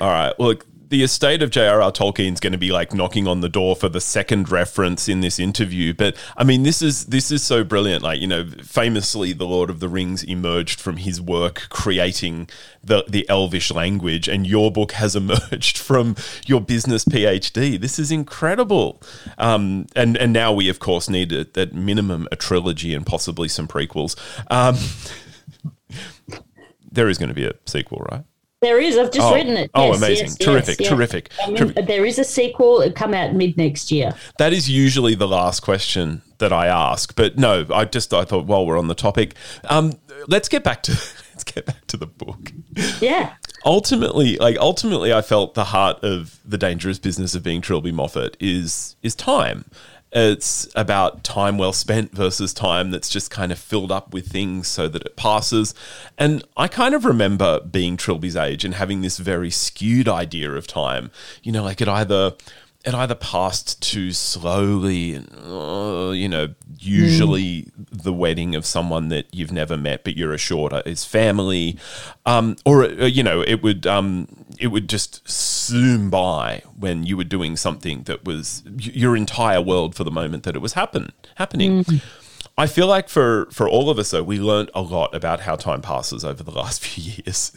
All 0.00 0.10
right. 0.10 0.34
Well, 0.38 0.54
the 0.94 1.02
estate 1.02 1.42
of 1.42 1.50
J.R.R. 1.50 1.90
Tolkien's 1.90 2.38
going 2.38 2.52
to 2.52 2.58
be 2.58 2.70
like 2.70 2.94
knocking 2.94 3.26
on 3.26 3.40
the 3.40 3.48
door 3.48 3.74
for 3.74 3.88
the 3.88 4.00
second 4.00 4.48
reference 4.48 5.08
in 5.08 5.22
this 5.22 5.40
interview. 5.40 5.92
But 5.92 6.14
I 6.36 6.44
mean, 6.44 6.62
this 6.62 6.82
is 6.82 7.06
this 7.06 7.32
is 7.32 7.42
so 7.42 7.64
brilliant. 7.64 8.04
Like 8.04 8.20
you 8.20 8.28
know, 8.28 8.48
famously, 8.62 9.32
the 9.32 9.44
Lord 9.44 9.70
of 9.70 9.80
the 9.80 9.88
Rings 9.88 10.22
emerged 10.22 10.80
from 10.80 10.98
his 10.98 11.20
work 11.20 11.66
creating 11.68 12.48
the 12.80 13.04
the 13.08 13.28
Elvish 13.28 13.72
language, 13.72 14.28
and 14.28 14.46
your 14.46 14.70
book 14.70 14.92
has 14.92 15.16
emerged 15.24 15.78
from 15.78 16.14
your 16.46 16.60
business 16.60 17.04
PhD. 17.04 17.80
This 17.80 17.98
is 17.98 18.12
incredible. 18.12 19.02
Um, 19.36 19.86
and 19.96 20.16
and 20.16 20.32
now 20.32 20.52
we 20.52 20.68
of 20.68 20.78
course 20.78 21.10
need 21.10 21.32
a, 21.32 21.44
at 21.56 21.74
minimum 21.74 22.28
a 22.30 22.36
trilogy 22.36 22.94
and 22.94 23.04
possibly 23.04 23.48
some 23.48 23.66
prequels. 23.66 24.14
Um, 24.48 24.76
there 26.92 27.08
is 27.08 27.18
going 27.18 27.30
to 27.30 27.34
be 27.34 27.46
a 27.46 27.54
sequel, 27.66 28.06
right? 28.12 28.22
There 28.64 28.80
is. 28.80 28.96
I've 28.96 29.10
just 29.10 29.28
oh, 29.28 29.34
written 29.34 29.58
it. 29.58 29.70
Oh, 29.74 29.88
yes, 29.88 29.98
amazing! 29.98 30.26
Yes, 30.26 30.38
terrific, 30.38 30.80
yes, 30.80 30.88
terrific. 30.88 31.30
I 31.42 31.48
mean, 31.48 31.56
terrific. 31.56 31.86
There 31.86 32.06
is 32.06 32.18
a 32.18 32.24
sequel. 32.24 32.80
It 32.80 32.96
come 32.96 33.12
out 33.12 33.34
mid 33.34 33.58
next 33.58 33.92
year. 33.92 34.14
That 34.38 34.54
is 34.54 34.70
usually 34.70 35.14
the 35.14 35.28
last 35.28 35.60
question 35.60 36.22
that 36.38 36.50
I 36.50 36.66
ask, 36.66 37.14
but 37.14 37.36
no, 37.36 37.66
I 37.70 37.84
just 37.84 38.14
I 38.14 38.24
thought 38.24 38.46
while 38.46 38.64
we're 38.64 38.78
on 38.78 38.88
the 38.88 38.94
topic, 38.94 39.34
um, 39.64 39.92
let's 40.28 40.48
get 40.48 40.64
back 40.64 40.82
to 40.84 40.92
let's 41.32 41.44
get 41.44 41.66
back 41.66 41.86
to 41.88 41.98
the 41.98 42.06
book. 42.06 42.52
Yeah. 43.02 43.34
ultimately, 43.66 44.38
like 44.38 44.56
ultimately, 44.56 45.12
I 45.12 45.20
felt 45.20 45.52
the 45.52 45.64
heart 45.64 46.02
of 46.02 46.40
the 46.42 46.56
dangerous 46.56 46.98
business 46.98 47.34
of 47.34 47.42
being 47.42 47.60
Trilby 47.60 47.92
Moffat 47.92 48.34
is 48.40 48.96
is 49.02 49.14
time. 49.14 49.66
It's 50.14 50.68
about 50.76 51.24
time 51.24 51.58
well 51.58 51.72
spent 51.72 52.12
versus 52.12 52.54
time 52.54 52.92
that's 52.92 53.08
just 53.08 53.32
kind 53.32 53.50
of 53.50 53.58
filled 53.58 53.90
up 53.90 54.14
with 54.14 54.28
things 54.28 54.68
so 54.68 54.86
that 54.86 55.02
it 55.02 55.16
passes. 55.16 55.74
And 56.16 56.44
I 56.56 56.68
kind 56.68 56.94
of 56.94 57.04
remember 57.04 57.58
being 57.60 57.96
Trilby's 57.96 58.36
age 58.36 58.64
and 58.64 58.74
having 58.74 59.00
this 59.00 59.18
very 59.18 59.50
skewed 59.50 60.08
idea 60.08 60.52
of 60.52 60.68
time. 60.68 61.10
You 61.42 61.50
know, 61.50 61.64
like 61.64 61.80
it 61.80 61.88
either 61.88 62.34
it 62.84 62.94
either 62.94 63.14
passed 63.14 63.80
too 63.82 64.12
slowly 64.12 65.16
uh, 65.16 66.10
you 66.10 66.28
know 66.28 66.54
usually 66.78 67.62
mm. 67.62 67.70
the 67.90 68.12
wedding 68.12 68.54
of 68.54 68.66
someone 68.66 69.08
that 69.08 69.26
you've 69.32 69.52
never 69.52 69.76
met 69.76 70.04
but 70.04 70.16
you're 70.16 70.32
assured 70.34 70.72
is 70.86 71.04
family 71.04 71.78
um, 72.26 72.56
or 72.64 72.84
uh, 72.84 73.06
you 73.06 73.22
know 73.22 73.42
it 73.42 73.62
would 73.62 73.86
um, 73.86 74.28
it 74.58 74.68
would 74.68 74.88
just 74.88 75.26
zoom 75.28 76.10
by 76.10 76.62
when 76.78 77.04
you 77.04 77.16
were 77.16 77.24
doing 77.24 77.56
something 77.56 78.02
that 78.04 78.24
was 78.24 78.62
your 78.78 79.16
entire 79.16 79.60
world 79.60 79.94
for 79.94 80.04
the 80.04 80.10
moment 80.10 80.42
that 80.42 80.54
it 80.54 80.60
was 80.60 80.74
happen 80.74 81.10
happening 81.36 81.84
mm. 81.84 82.02
I 82.56 82.68
feel 82.68 82.86
like 82.86 83.08
for 83.08 83.46
for 83.50 83.68
all 83.68 83.90
of 83.90 83.98
us 83.98 84.10
though 84.10 84.22
we 84.22 84.38
learned 84.38 84.70
a 84.74 84.82
lot 84.82 85.14
about 85.14 85.40
how 85.40 85.56
time 85.56 85.80
passes 85.80 86.24
over 86.24 86.42
the 86.42 86.52
last 86.52 86.80
few 86.84 87.22
years 87.24 87.52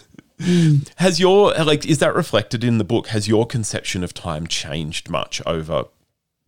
has 0.98 1.20
your 1.20 1.54
like 1.54 1.86
is 1.86 2.00
that 2.00 2.16
reflected 2.16 2.64
in 2.64 2.78
the 2.78 2.84
book? 2.84 3.08
Has 3.08 3.28
your 3.28 3.46
conception 3.46 4.04
of 4.04 4.14
time 4.14 4.48
changed 4.48 5.10
much 5.10 5.42
over 5.46 5.86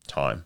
time? 0.08 0.45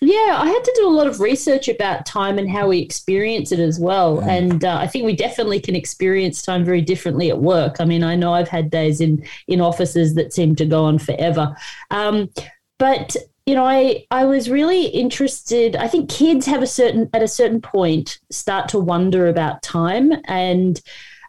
Yeah, 0.00 0.38
I 0.38 0.46
had 0.46 0.62
to 0.62 0.72
do 0.76 0.86
a 0.86 0.90
lot 0.90 1.08
of 1.08 1.18
research 1.18 1.66
about 1.66 2.06
time 2.06 2.38
and 2.38 2.48
how 2.48 2.68
we 2.68 2.78
experience 2.78 3.50
it 3.50 3.58
as 3.58 3.80
well. 3.80 4.18
Mm. 4.18 4.28
And 4.28 4.64
uh, 4.64 4.76
I 4.76 4.86
think 4.86 5.04
we 5.04 5.16
definitely 5.16 5.58
can 5.58 5.74
experience 5.74 6.40
time 6.40 6.64
very 6.64 6.80
differently 6.80 7.30
at 7.30 7.40
work. 7.40 7.80
I 7.80 7.84
mean, 7.84 8.04
I 8.04 8.14
know 8.14 8.32
I've 8.32 8.48
had 8.48 8.70
days 8.70 9.00
in 9.00 9.24
in 9.48 9.60
offices 9.60 10.14
that 10.14 10.32
seem 10.32 10.54
to 10.56 10.64
go 10.64 10.84
on 10.84 10.98
forever. 10.98 11.56
Um, 11.90 12.30
but 12.78 13.16
you 13.44 13.54
know, 13.56 13.64
I 13.64 14.06
I 14.12 14.24
was 14.24 14.48
really 14.48 14.86
interested. 14.86 15.74
I 15.74 15.88
think 15.88 16.10
kids 16.10 16.46
have 16.46 16.62
a 16.62 16.66
certain 16.66 17.10
at 17.12 17.22
a 17.22 17.28
certain 17.28 17.60
point 17.60 18.20
start 18.30 18.68
to 18.68 18.78
wonder 18.78 19.26
about 19.26 19.62
time 19.62 20.12
and 20.26 20.80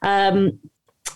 um, 0.04 0.60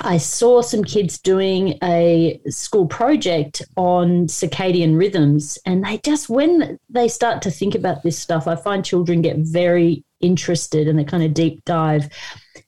I 0.02 0.18
saw 0.18 0.62
some 0.62 0.84
kids 0.84 1.20
doing 1.20 1.78
a 1.84 2.40
school 2.50 2.88
project 2.88 3.62
on 3.78 4.28
circadian 4.28 4.98
rhythms, 4.98 5.58
and 5.66 5.84
they 5.84 6.00
just, 6.00 6.30
when 6.30 6.80
they 6.90 7.08
start 7.08 7.42
to 7.44 7.52
think 7.52 7.76
about 7.76 8.04
this 8.04 8.18
stuff, 8.18 8.48
I 8.48 8.56
find 8.56 8.84
children 8.84 9.22
get 9.22 9.38
very 9.38 10.04
interested 10.24 10.88
and 10.88 10.98
they 10.98 11.04
kind 11.04 11.24
of 11.24 11.34
deep 11.34 11.64
dive. 11.66 12.10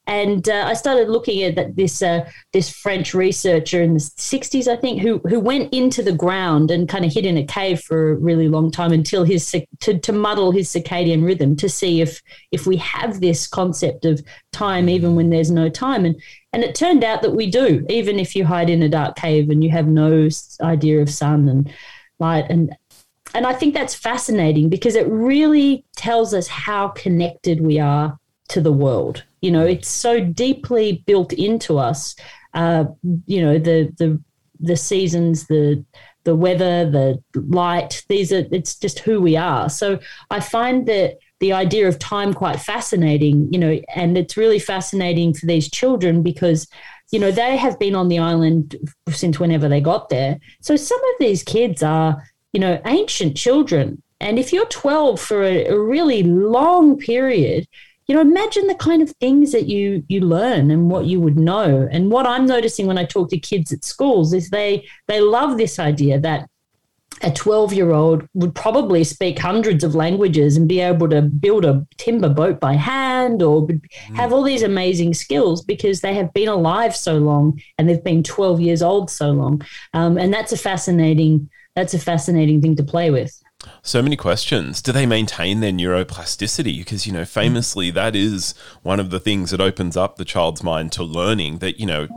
And 0.07 0.47
uh, 0.49 0.65
I 0.67 0.73
started 0.73 1.09
looking 1.09 1.41
at 1.43 1.75
this 1.75 2.01
uh, 2.03 2.29
this 2.53 2.69
French 2.69 3.15
researcher 3.15 3.81
in 3.81 3.95
the 3.95 3.99
'60s, 3.99 4.67
I 4.67 4.75
think, 4.75 5.01
who 5.01 5.19
who 5.27 5.39
went 5.39 5.73
into 5.73 6.03
the 6.03 6.11
ground 6.11 6.69
and 6.69 6.87
kind 6.87 7.05
of 7.05 7.13
hid 7.13 7.25
in 7.25 7.37
a 7.37 7.45
cave 7.45 7.81
for 7.81 8.11
a 8.11 8.15
really 8.15 8.47
long 8.47 8.69
time 8.69 8.91
until 8.91 9.23
his 9.23 9.49
to, 9.79 9.99
to 9.99 10.11
muddle 10.11 10.51
his 10.51 10.69
circadian 10.69 11.25
rhythm 11.25 11.55
to 11.55 11.69
see 11.69 12.01
if 12.01 12.21
if 12.51 12.67
we 12.67 12.77
have 12.77 13.19
this 13.19 13.47
concept 13.47 14.05
of 14.05 14.21
time 14.51 14.89
even 14.89 15.15
when 15.15 15.29
there's 15.31 15.51
no 15.51 15.69
time. 15.69 16.05
And 16.05 16.21
and 16.55 16.63
it 16.63 16.73
turned 16.73 17.03
out 17.03 17.21
that 17.21 17.35
we 17.35 17.51
do, 17.51 17.85
even 17.89 18.17
if 18.17 18.33
you 18.33 18.45
hide 18.45 18.69
in 18.69 18.81
a 18.81 18.87
dark 18.87 19.17
cave 19.17 19.49
and 19.49 19.61
you 19.61 19.69
have 19.71 19.87
no 19.87 20.29
idea 20.61 21.01
of 21.01 21.09
sun 21.09 21.49
and 21.49 21.69
light 22.17 22.45
and 22.49 22.73
and 23.33 23.45
I 23.45 23.51
think 23.51 23.73
that's 23.73 23.93
fascinating 23.93 24.69
because 24.69 24.95
it 24.95 25.05
really 25.09 25.83
tells 25.97 26.33
us 26.33 26.47
how 26.47 26.87
connected 26.87 27.59
we 27.59 27.77
are 27.77 28.17
to 28.47 28.61
the 28.61 28.71
world. 28.71 29.25
You 29.41 29.51
know, 29.51 29.65
it's 29.65 29.89
so 29.89 30.21
deeply 30.21 31.03
built 31.05 31.33
into 31.33 31.77
us. 31.77 32.15
Uh, 32.53 32.85
you 33.25 33.41
know, 33.41 33.59
the 33.59 33.93
the 33.97 34.21
the 34.61 34.77
seasons, 34.77 35.47
the 35.47 35.83
the 36.23 36.37
weather, 36.37 36.89
the 36.89 37.21
light. 37.33 38.05
These 38.07 38.31
are 38.31 38.45
it's 38.49 38.79
just 38.79 38.99
who 38.99 39.19
we 39.19 39.35
are. 39.35 39.69
So 39.69 39.99
I 40.31 40.39
find 40.39 40.87
that 40.87 41.17
the 41.39 41.53
idea 41.53 41.87
of 41.87 41.99
time 41.99 42.33
quite 42.33 42.59
fascinating. 42.59 43.51
You 43.51 43.59
know, 43.59 43.79
and 43.95 44.17
it's 44.17 44.37
really 44.37 44.59
fascinating 44.59 45.33
for 45.33 45.45
these 45.45 45.69
children 45.69 46.23
because 46.23 46.67
you 47.11 47.19
know 47.19 47.31
they 47.31 47.57
have 47.57 47.79
been 47.79 47.95
on 47.95 48.07
the 48.07 48.19
island 48.19 48.75
since 49.09 49.39
whenever 49.39 49.69
they 49.69 49.81
got 49.81 50.09
there. 50.09 50.39
So 50.61 50.75
some 50.75 50.99
of 50.99 51.15
these 51.19 51.43
kids 51.43 51.83
are 51.83 52.23
you 52.53 52.59
know 52.59 52.81
ancient 52.85 53.37
children. 53.37 54.01
And 54.21 54.39
if 54.39 54.53
you're 54.53 54.65
12 54.67 55.19
for 55.19 55.43
a, 55.43 55.65
a 55.65 55.77
really 55.77 56.23
long 56.23 56.97
period, 56.97 57.67
you 58.07 58.15
know 58.15 58.21
imagine 58.21 58.67
the 58.67 58.75
kind 58.75 59.01
of 59.01 59.11
things 59.19 59.51
that 59.51 59.67
you 59.67 60.03
you 60.07 60.21
learn 60.21 60.71
and 60.71 60.89
what 60.89 61.05
you 61.05 61.19
would 61.19 61.37
know 61.37 61.87
and 61.91 62.11
what 62.11 62.27
i'm 62.27 62.45
noticing 62.45 62.85
when 62.85 62.97
i 62.97 63.05
talk 63.05 63.29
to 63.29 63.39
kids 63.39 63.71
at 63.71 63.83
schools 63.83 64.33
is 64.33 64.49
they 64.49 64.85
they 65.07 65.21
love 65.21 65.57
this 65.57 65.79
idea 65.79 66.19
that 66.19 66.47
a 67.21 67.31
12 67.31 67.73
year 67.73 67.91
old 67.91 68.27
would 68.33 68.53
probably 68.53 69.03
speak 69.03 69.39
hundreds 69.39 69.83
of 69.83 69.95
languages 69.95 70.57
and 70.57 70.67
be 70.67 70.79
able 70.79 71.09
to 71.09 71.21
build 71.21 71.65
a 71.65 71.85
timber 71.97 72.29
boat 72.29 72.59
by 72.59 72.73
hand 72.73 73.41
or 73.41 73.67
have 74.15 74.33
all 74.33 74.43
these 74.43 74.63
amazing 74.63 75.13
skills 75.13 75.63
because 75.63 76.01
they 76.01 76.13
have 76.13 76.33
been 76.33 76.49
alive 76.49 76.95
so 76.95 77.17
long 77.17 77.59
and 77.77 77.87
they've 77.87 78.03
been 78.03 78.23
12 78.23 78.59
years 78.59 78.81
old 78.81 79.09
so 79.09 79.31
long. 79.31 79.61
Um, 79.93 80.17
and 80.17 80.33
that's 80.33 80.51
a 80.51 80.57
fascinating 80.57 81.49
that's 81.75 81.93
a 81.93 81.99
fascinating 81.99 82.61
thing 82.61 82.75
to 82.77 82.83
play 82.83 83.11
with 83.11 83.41
so 83.81 84.01
many 84.01 84.15
questions. 84.15 84.81
Do 84.81 84.91
they 84.91 85.05
maintain 85.05 85.59
their 85.59 85.71
neuroplasticity? 85.71 86.79
Because, 86.79 87.05
you 87.05 87.13
know, 87.13 87.25
famously, 87.25 87.91
that 87.91 88.15
is 88.15 88.53
one 88.81 88.99
of 88.99 89.09
the 89.09 89.19
things 89.19 89.51
that 89.51 89.61
opens 89.61 89.95
up 89.95 90.15
the 90.15 90.25
child's 90.25 90.63
mind 90.63 90.91
to 90.93 91.03
learning 91.03 91.59
that, 91.59 91.79
you 91.79 91.85
know, 91.85 92.07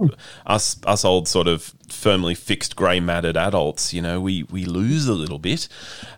us, 0.47 0.77
us 0.85 1.05
old 1.05 1.29
sort 1.29 1.49
of 1.49 1.75
firmly 1.89 2.35
fixed 2.35 2.77
grey 2.77 3.01
matted 3.01 3.37
adults, 3.37 3.93
you 3.93 4.03
know, 4.03 4.21
we, 4.21 4.45
we 4.45 4.65
lose 4.65 5.09
a 5.09 5.15
little 5.15 5.39
bit. 5.39 5.69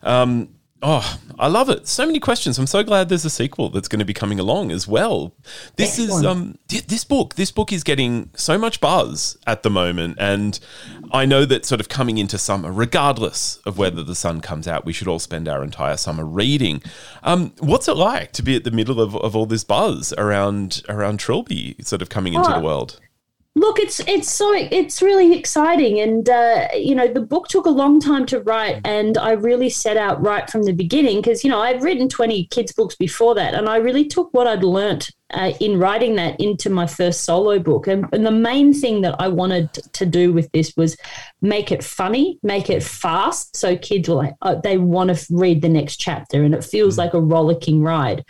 Um, 0.02 0.50
Oh, 0.82 1.18
I 1.38 1.48
love 1.48 1.68
it. 1.68 1.86
So 1.86 2.06
many 2.06 2.20
questions. 2.20 2.58
I'm 2.58 2.66
so 2.66 2.82
glad 2.82 3.08
there's 3.08 3.24
a 3.24 3.30
sequel 3.30 3.68
that's 3.68 3.88
going 3.88 3.98
to 3.98 4.04
be 4.04 4.14
coming 4.14 4.40
along 4.40 4.70
as 4.70 4.88
well. 4.88 5.34
This 5.76 5.98
Excellent. 5.98 6.24
is 6.24 6.26
um 6.26 6.58
this 6.68 7.04
book. 7.04 7.34
This 7.34 7.50
book 7.50 7.72
is 7.72 7.84
getting 7.84 8.30
so 8.34 8.56
much 8.56 8.80
buzz 8.80 9.36
at 9.46 9.62
the 9.62 9.70
moment 9.70 10.16
and 10.18 10.58
I 11.12 11.26
know 11.26 11.44
that 11.44 11.66
sort 11.66 11.80
of 11.80 11.88
coming 11.88 12.16
into 12.16 12.38
summer 12.38 12.72
regardless 12.72 13.56
of 13.66 13.76
whether 13.76 14.02
the 14.02 14.14
sun 14.14 14.40
comes 14.40 14.66
out, 14.66 14.86
we 14.86 14.92
should 14.92 15.08
all 15.08 15.18
spend 15.18 15.48
our 15.48 15.62
entire 15.62 15.98
summer 15.98 16.24
reading. 16.24 16.82
Um 17.22 17.52
what's 17.58 17.88
it 17.88 17.96
like 17.96 18.32
to 18.32 18.42
be 18.42 18.56
at 18.56 18.64
the 18.64 18.70
middle 18.70 19.00
of, 19.00 19.14
of 19.16 19.36
all 19.36 19.46
this 19.46 19.64
buzz 19.64 20.14
around 20.16 20.82
around 20.88 21.18
Trilby 21.18 21.76
sort 21.84 22.00
of 22.00 22.08
coming 22.08 22.32
into 22.32 22.50
oh, 22.50 22.58
the 22.58 22.64
world? 22.64 23.00
Look, 23.56 23.80
it's 23.80 23.98
it's 24.06 24.30
so 24.30 24.54
it's 24.54 25.02
really 25.02 25.36
exciting, 25.36 25.98
and 25.98 26.28
uh, 26.28 26.68
you 26.72 26.94
know 26.94 27.08
the 27.08 27.20
book 27.20 27.48
took 27.48 27.66
a 27.66 27.70
long 27.70 28.00
time 28.00 28.24
to 28.26 28.40
write, 28.40 28.80
and 28.84 29.18
I 29.18 29.32
really 29.32 29.68
set 29.68 29.96
out 29.96 30.22
right 30.22 30.48
from 30.48 30.62
the 30.62 30.72
beginning 30.72 31.16
because 31.16 31.42
you 31.42 31.50
know 31.50 31.60
I'd 31.60 31.82
written 31.82 32.08
twenty 32.08 32.46
kids 32.46 32.72
books 32.72 32.94
before 32.94 33.34
that, 33.34 33.54
and 33.54 33.68
I 33.68 33.78
really 33.78 34.04
took 34.04 34.32
what 34.32 34.46
I'd 34.46 34.62
learnt 34.62 35.10
uh, 35.34 35.52
in 35.58 35.80
writing 35.80 36.14
that 36.14 36.40
into 36.40 36.70
my 36.70 36.86
first 36.86 37.24
solo 37.24 37.58
book, 37.58 37.88
and, 37.88 38.06
and 38.12 38.24
the 38.24 38.30
main 38.30 38.72
thing 38.72 39.00
that 39.00 39.16
I 39.18 39.26
wanted 39.26 39.72
to 39.74 40.06
do 40.06 40.32
with 40.32 40.48
this 40.52 40.72
was 40.76 40.96
make 41.42 41.72
it 41.72 41.82
funny, 41.82 42.38
make 42.44 42.70
it 42.70 42.84
fast, 42.84 43.56
so 43.56 43.76
kids 43.76 44.08
like 44.08 44.36
uh, 44.42 44.54
they 44.62 44.78
want 44.78 45.14
to 45.14 45.26
read 45.28 45.60
the 45.60 45.68
next 45.68 45.96
chapter, 45.96 46.44
and 46.44 46.54
it 46.54 46.62
feels 46.62 46.94
mm. 46.94 46.98
like 46.98 47.14
a 47.14 47.20
rollicking 47.20 47.82
ride, 47.82 48.24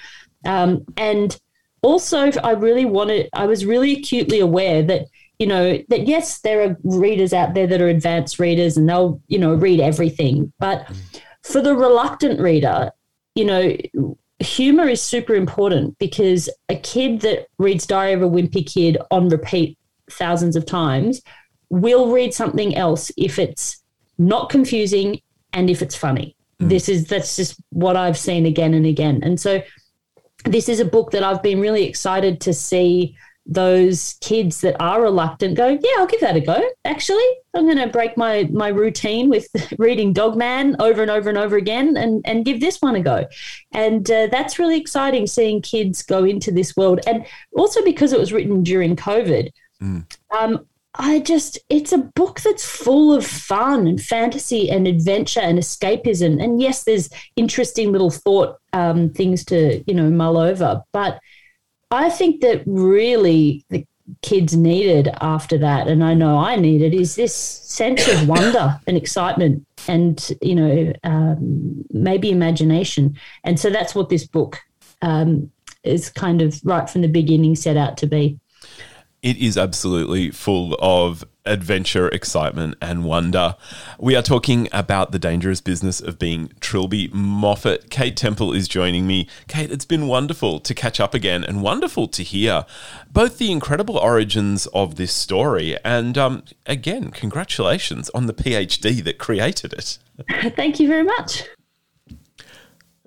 um, 0.46 0.86
and 0.96 1.38
also 1.82 2.30
i 2.42 2.52
really 2.52 2.84
wanted 2.84 3.28
i 3.32 3.46
was 3.46 3.64
really 3.64 3.92
acutely 3.92 4.40
aware 4.40 4.82
that 4.82 5.06
you 5.40 5.46
know 5.46 5.82
that 5.88 6.06
yes 6.06 6.40
there 6.40 6.62
are 6.62 6.76
readers 6.84 7.32
out 7.32 7.54
there 7.54 7.66
that 7.66 7.80
are 7.80 7.88
advanced 7.88 8.38
readers 8.38 8.76
and 8.76 8.88
they'll 8.88 9.20
you 9.26 9.38
know 9.38 9.54
read 9.54 9.80
everything. 9.80 10.52
But 10.60 10.86
for 11.42 11.60
the 11.62 11.74
reluctant 11.74 12.38
reader 12.38 12.92
you 13.34 13.46
know 13.46 13.76
humor 14.38 14.86
is 14.86 15.02
super 15.02 15.34
important 15.34 15.98
because 15.98 16.48
a 16.68 16.76
kid 16.76 17.22
that 17.22 17.46
reads 17.58 17.86
diary 17.86 18.12
of 18.12 18.22
a 18.22 18.28
wimpy 18.28 18.70
kid 18.70 18.98
on 19.10 19.28
repeat 19.28 19.78
thousands 20.10 20.56
of 20.56 20.66
times 20.66 21.22
will 21.70 22.10
read 22.10 22.34
something 22.34 22.74
else 22.76 23.10
if 23.16 23.38
it's 23.38 23.82
not 24.18 24.50
confusing 24.50 25.20
and 25.52 25.70
if 25.70 25.82
it's 25.82 25.96
funny. 25.96 26.36
Mm. 26.60 26.68
this 26.68 26.88
is 26.90 27.06
that's 27.06 27.36
just 27.36 27.58
what 27.70 27.96
i've 27.96 28.18
seen 28.18 28.44
again 28.44 28.74
and 28.74 28.84
again. 28.84 29.20
And 29.22 29.40
so 29.40 29.62
this 30.44 30.68
is 30.68 30.80
a 30.80 30.84
book 30.84 31.10
that 31.12 31.22
I've 31.22 31.42
been 31.42 31.60
really 31.60 31.84
excited 31.84 32.40
to 32.42 32.54
see 32.54 33.16
those 33.46 34.16
kids 34.20 34.60
that 34.60 34.76
are 34.80 35.02
reluctant 35.02 35.56
go, 35.56 35.68
yeah, 35.68 35.90
I'll 35.98 36.06
give 36.06 36.20
that 36.20 36.36
a 36.36 36.40
go. 36.40 36.62
Actually, 36.84 37.26
I'm 37.54 37.64
going 37.64 37.78
to 37.78 37.88
break 37.88 38.16
my 38.16 38.48
my 38.52 38.68
routine 38.68 39.28
with 39.28 39.48
reading 39.78 40.12
Dog 40.12 40.36
Man 40.36 40.76
over 40.78 41.02
and 41.02 41.10
over 41.10 41.28
and 41.28 41.38
over 41.38 41.56
again, 41.56 41.96
and 41.96 42.22
and 42.24 42.44
give 42.44 42.60
this 42.60 42.80
one 42.80 42.94
a 42.94 43.02
go. 43.02 43.26
And 43.72 44.08
uh, 44.10 44.28
that's 44.30 44.58
really 44.58 44.78
exciting 44.78 45.26
seeing 45.26 45.62
kids 45.62 46.02
go 46.02 46.24
into 46.24 46.52
this 46.52 46.76
world, 46.76 47.00
and 47.06 47.26
also 47.56 47.82
because 47.82 48.12
it 48.12 48.20
was 48.20 48.32
written 48.32 48.62
during 48.62 48.96
COVID. 48.96 49.50
Mm. 49.82 50.04
Um, 50.38 50.66
I 50.94 51.20
just, 51.20 51.58
it's 51.68 51.92
a 51.92 51.98
book 51.98 52.40
that's 52.40 52.68
full 52.68 53.12
of 53.12 53.24
fun 53.24 53.86
and 53.86 54.00
fantasy 54.00 54.70
and 54.70 54.88
adventure 54.88 55.40
and 55.40 55.58
escapism. 55.58 56.42
And 56.42 56.60
yes, 56.60 56.82
there's 56.82 57.08
interesting 57.36 57.92
little 57.92 58.10
thought 58.10 58.58
um, 58.72 59.10
things 59.10 59.44
to, 59.46 59.84
you 59.86 59.94
know, 59.94 60.10
mull 60.10 60.36
over. 60.36 60.82
But 60.92 61.20
I 61.92 62.10
think 62.10 62.40
that 62.40 62.62
really 62.66 63.64
the 63.70 63.86
kids 64.22 64.56
needed 64.56 65.08
after 65.20 65.56
that, 65.58 65.86
and 65.86 66.02
I 66.02 66.14
know 66.14 66.36
I 66.38 66.56
needed, 66.56 66.92
is 66.92 67.14
this 67.14 67.34
sense 67.34 68.08
of 68.08 68.28
wonder 68.28 68.80
and 68.88 68.96
excitement 68.96 69.64
and, 69.86 70.32
you 70.42 70.56
know, 70.56 70.92
um, 71.04 71.84
maybe 71.90 72.30
imagination. 72.30 73.16
And 73.44 73.60
so 73.60 73.70
that's 73.70 73.94
what 73.94 74.08
this 74.08 74.26
book 74.26 74.60
um, 75.02 75.52
is 75.84 76.10
kind 76.10 76.42
of 76.42 76.60
right 76.64 76.90
from 76.90 77.02
the 77.02 77.08
beginning 77.08 77.54
set 77.54 77.76
out 77.76 77.96
to 77.98 78.06
be 78.06 78.40
it 79.22 79.36
is 79.36 79.58
absolutely 79.58 80.30
full 80.30 80.74
of 80.80 81.24
adventure, 81.46 82.08
excitement, 82.08 82.74
and 82.80 83.04
wonder. 83.04 83.56
We 83.98 84.14
are 84.16 84.22
talking 84.22 84.68
about 84.72 85.12
the 85.12 85.18
dangerous 85.18 85.60
business 85.60 86.00
of 86.00 86.18
being 86.18 86.52
Trilby 86.60 87.08
Moffat. 87.12 87.90
Kate 87.90 88.16
Temple 88.16 88.52
is 88.52 88.68
joining 88.68 89.06
me. 89.06 89.26
Kate, 89.48 89.70
it's 89.70 89.84
been 89.84 90.06
wonderful 90.06 90.60
to 90.60 90.74
catch 90.74 91.00
up 91.00 91.14
again 91.14 91.44
and 91.44 91.62
wonderful 91.62 92.08
to 92.08 92.22
hear 92.22 92.64
both 93.10 93.38
the 93.38 93.50
incredible 93.50 93.98
origins 93.98 94.66
of 94.68 94.96
this 94.96 95.12
story 95.12 95.76
and, 95.84 96.16
um, 96.16 96.42
again, 96.66 97.10
congratulations 97.10 98.10
on 98.10 98.26
the 98.26 98.34
PhD 98.34 99.02
that 99.04 99.18
created 99.18 99.72
it. 99.72 99.98
Thank 100.56 100.80
you 100.80 100.88
very 100.88 101.04
much. 101.04 101.44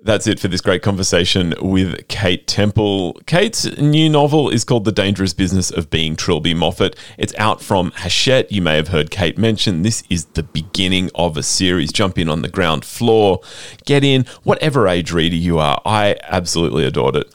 That's 0.04 0.26
it 0.26 0.38
for 0.38 0.48
this 0.48 0.60
great 0.60 0.82
conversation 0.82 1.54
with 1.62 2.08
Kate 2.08 2.46
Temple. 2.46 3.14
Kate's 3.24 3.64
new 3.78 4.10
novel 4.10 4.50
is 4.50 4.62
called 4.62 4.84
The 4.84 4.92
Dangerous 4.92 5.32
Business 5.32 5.70
of 5.70 5.88
Being 5.88 6.14
Trilby 6.14 6.52
Moffat. 6.52 6.94
It's 7.16 7.34
out 7.38 7.62
from 7.62 7.90
Hachette. 7.92 8.52
You 8.52 8.60
may 8.60 8.76
have 8.76 8.88
heard 8.88 9.10
Kate 9.10 9.38
mention 9.38 9.80
this 9.80 10.02
is 10.10 10.26
the 10.26 10.42
beginning 10.42 11.10
of 11.14 11.38
a 11.38 11.42
series. 11.42 11.90
Jump 11.90 12.18
in 12.18 12.28
on 12.28 12.42
the 12.42 12.50
ground 12.50 12.84
floor, 12.84 13.40
get 13.86 14.04
in, 14.04 14.26
whatever 14.42 14.88
age 14.88 15.10
reader 15.10 15.36
you 15.36 15.58
are. 15.58 15.80
I 15.86 16.16
absolutely 16.24 16.84
adored 16.84 17.16
it. 17.16 17.33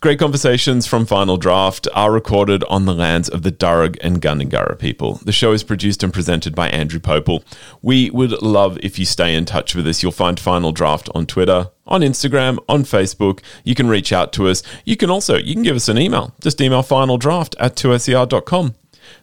Great 0.00 0.18
conversations 0.18 0.86
from 0.86 1.04
Final 1.04 1.36
Draft 1.36 1.86
are 1.94 2.10
recorded 2.10 2.64
on 2.70 2.86
the 2.86 2.94
lands 2.94 3.28
of 3.28 3.42
the 3.42 3.52
Darug 3.52 3.98
and 4.00 4.22
Gundungurra 4.22 4.78
people. 4.78 5.16
The 5.26 5.30
show 5.30 5.52
is 5.52 5.62
produced 5.62 6.02
and 6.02 6.10
presented 6.10 6.54
by 6.54 6.70
Andrew 6.70 7.00
Pople. 7.00 7.44
We 7.82 8.08
would 8.08 8.40
love 8.40 8.78
if 8.82 8.98
you 8.98 9.04
stay 9.04 9.34
in 9.34 9.44
touch 9.44 9.74
with 9.74 9.86
us. 9.86 10.02
You'll 10.02 10.10
find 10.10 10.40
Final 10.40 10.72
Draft 10.72 11.10
on 11.14 11.26
Twitter, 11.26 11.68
on 11.86 12.00
Instagram, 12.00 12.58
on 12.66 12.84
Facebook. 12.84 13.40
You 13.62 13.74
can 13.74 13.90
reach 13.90 14.10
out 14.10 14.32
to 14.32 14.48
us. 14.48 14.62
You 14.86 14.96
can 14.96 15.10
also 15.10 15.36
you 15.36 15.52
can 15.52 15.64
give 15.64 15.76
us 15.76 15.90
an 15.90 15.98
email. 15.98 16.34
Just 16.40 16.62
email 16.62 16.82
finaldraft 16.82 17.54
at 17.60 17.76
2ser.com. 17.76 18.76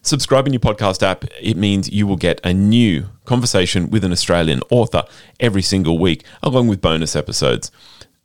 Subscribe 0.04 0.46
in 0.46 0.54
your 0.54 0.60
podcast 0.60 1.02
app. 1.02 1.26
It 1.42 1.58
means 1.58 1.90
you 1.90 2.06
will 2.06 2.18
get 2.18 2.40
a 2.44 2.54
new 2.54 3.08
conversation 3.26 3.90
with 3.90 4.04
an 4.04 4.12
Australian 4.12 4.62
author 4.70 5.06
every 5.40 5.64
single 5.64 5.98
week, 5.98 6.24
along 6.44 6.68
with 6.68 6.82
bonus 6.82 7.16
episodes. 7.16 7.72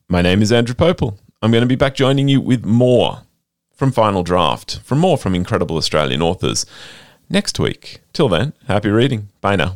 My 0.06 0.20
name 0.20 0.42
is 0.42 0.52
Andrew 0.52 0.74
Pople. 0.74 1.16
I'm 1.42 1.50
going 1.50 1.62
to 1.62 1.66
be 1.66 1.74
back 1.74 1.96
joining 1.96 2.28
you 2.28 2.40
with 2.40 2.64
more 2.64 3.22
from 3.74 3.90
Final 3.90 4.22
Draft, 4.22 4.78
from 4.84 5.00
more 5.00 5.18
from 5.18 5.34
incredible 5.34 5.76
Australian 5.76 6.22
authors 6.22 6.64
next 7.28 7.58
week. 7.58 7.98
Till 8.12 8.28
then, 8.28 8.52
happy 8.68 8.90
reading. 8.90 9.28
Bye 9.40 9.56
now. 9.56 9.74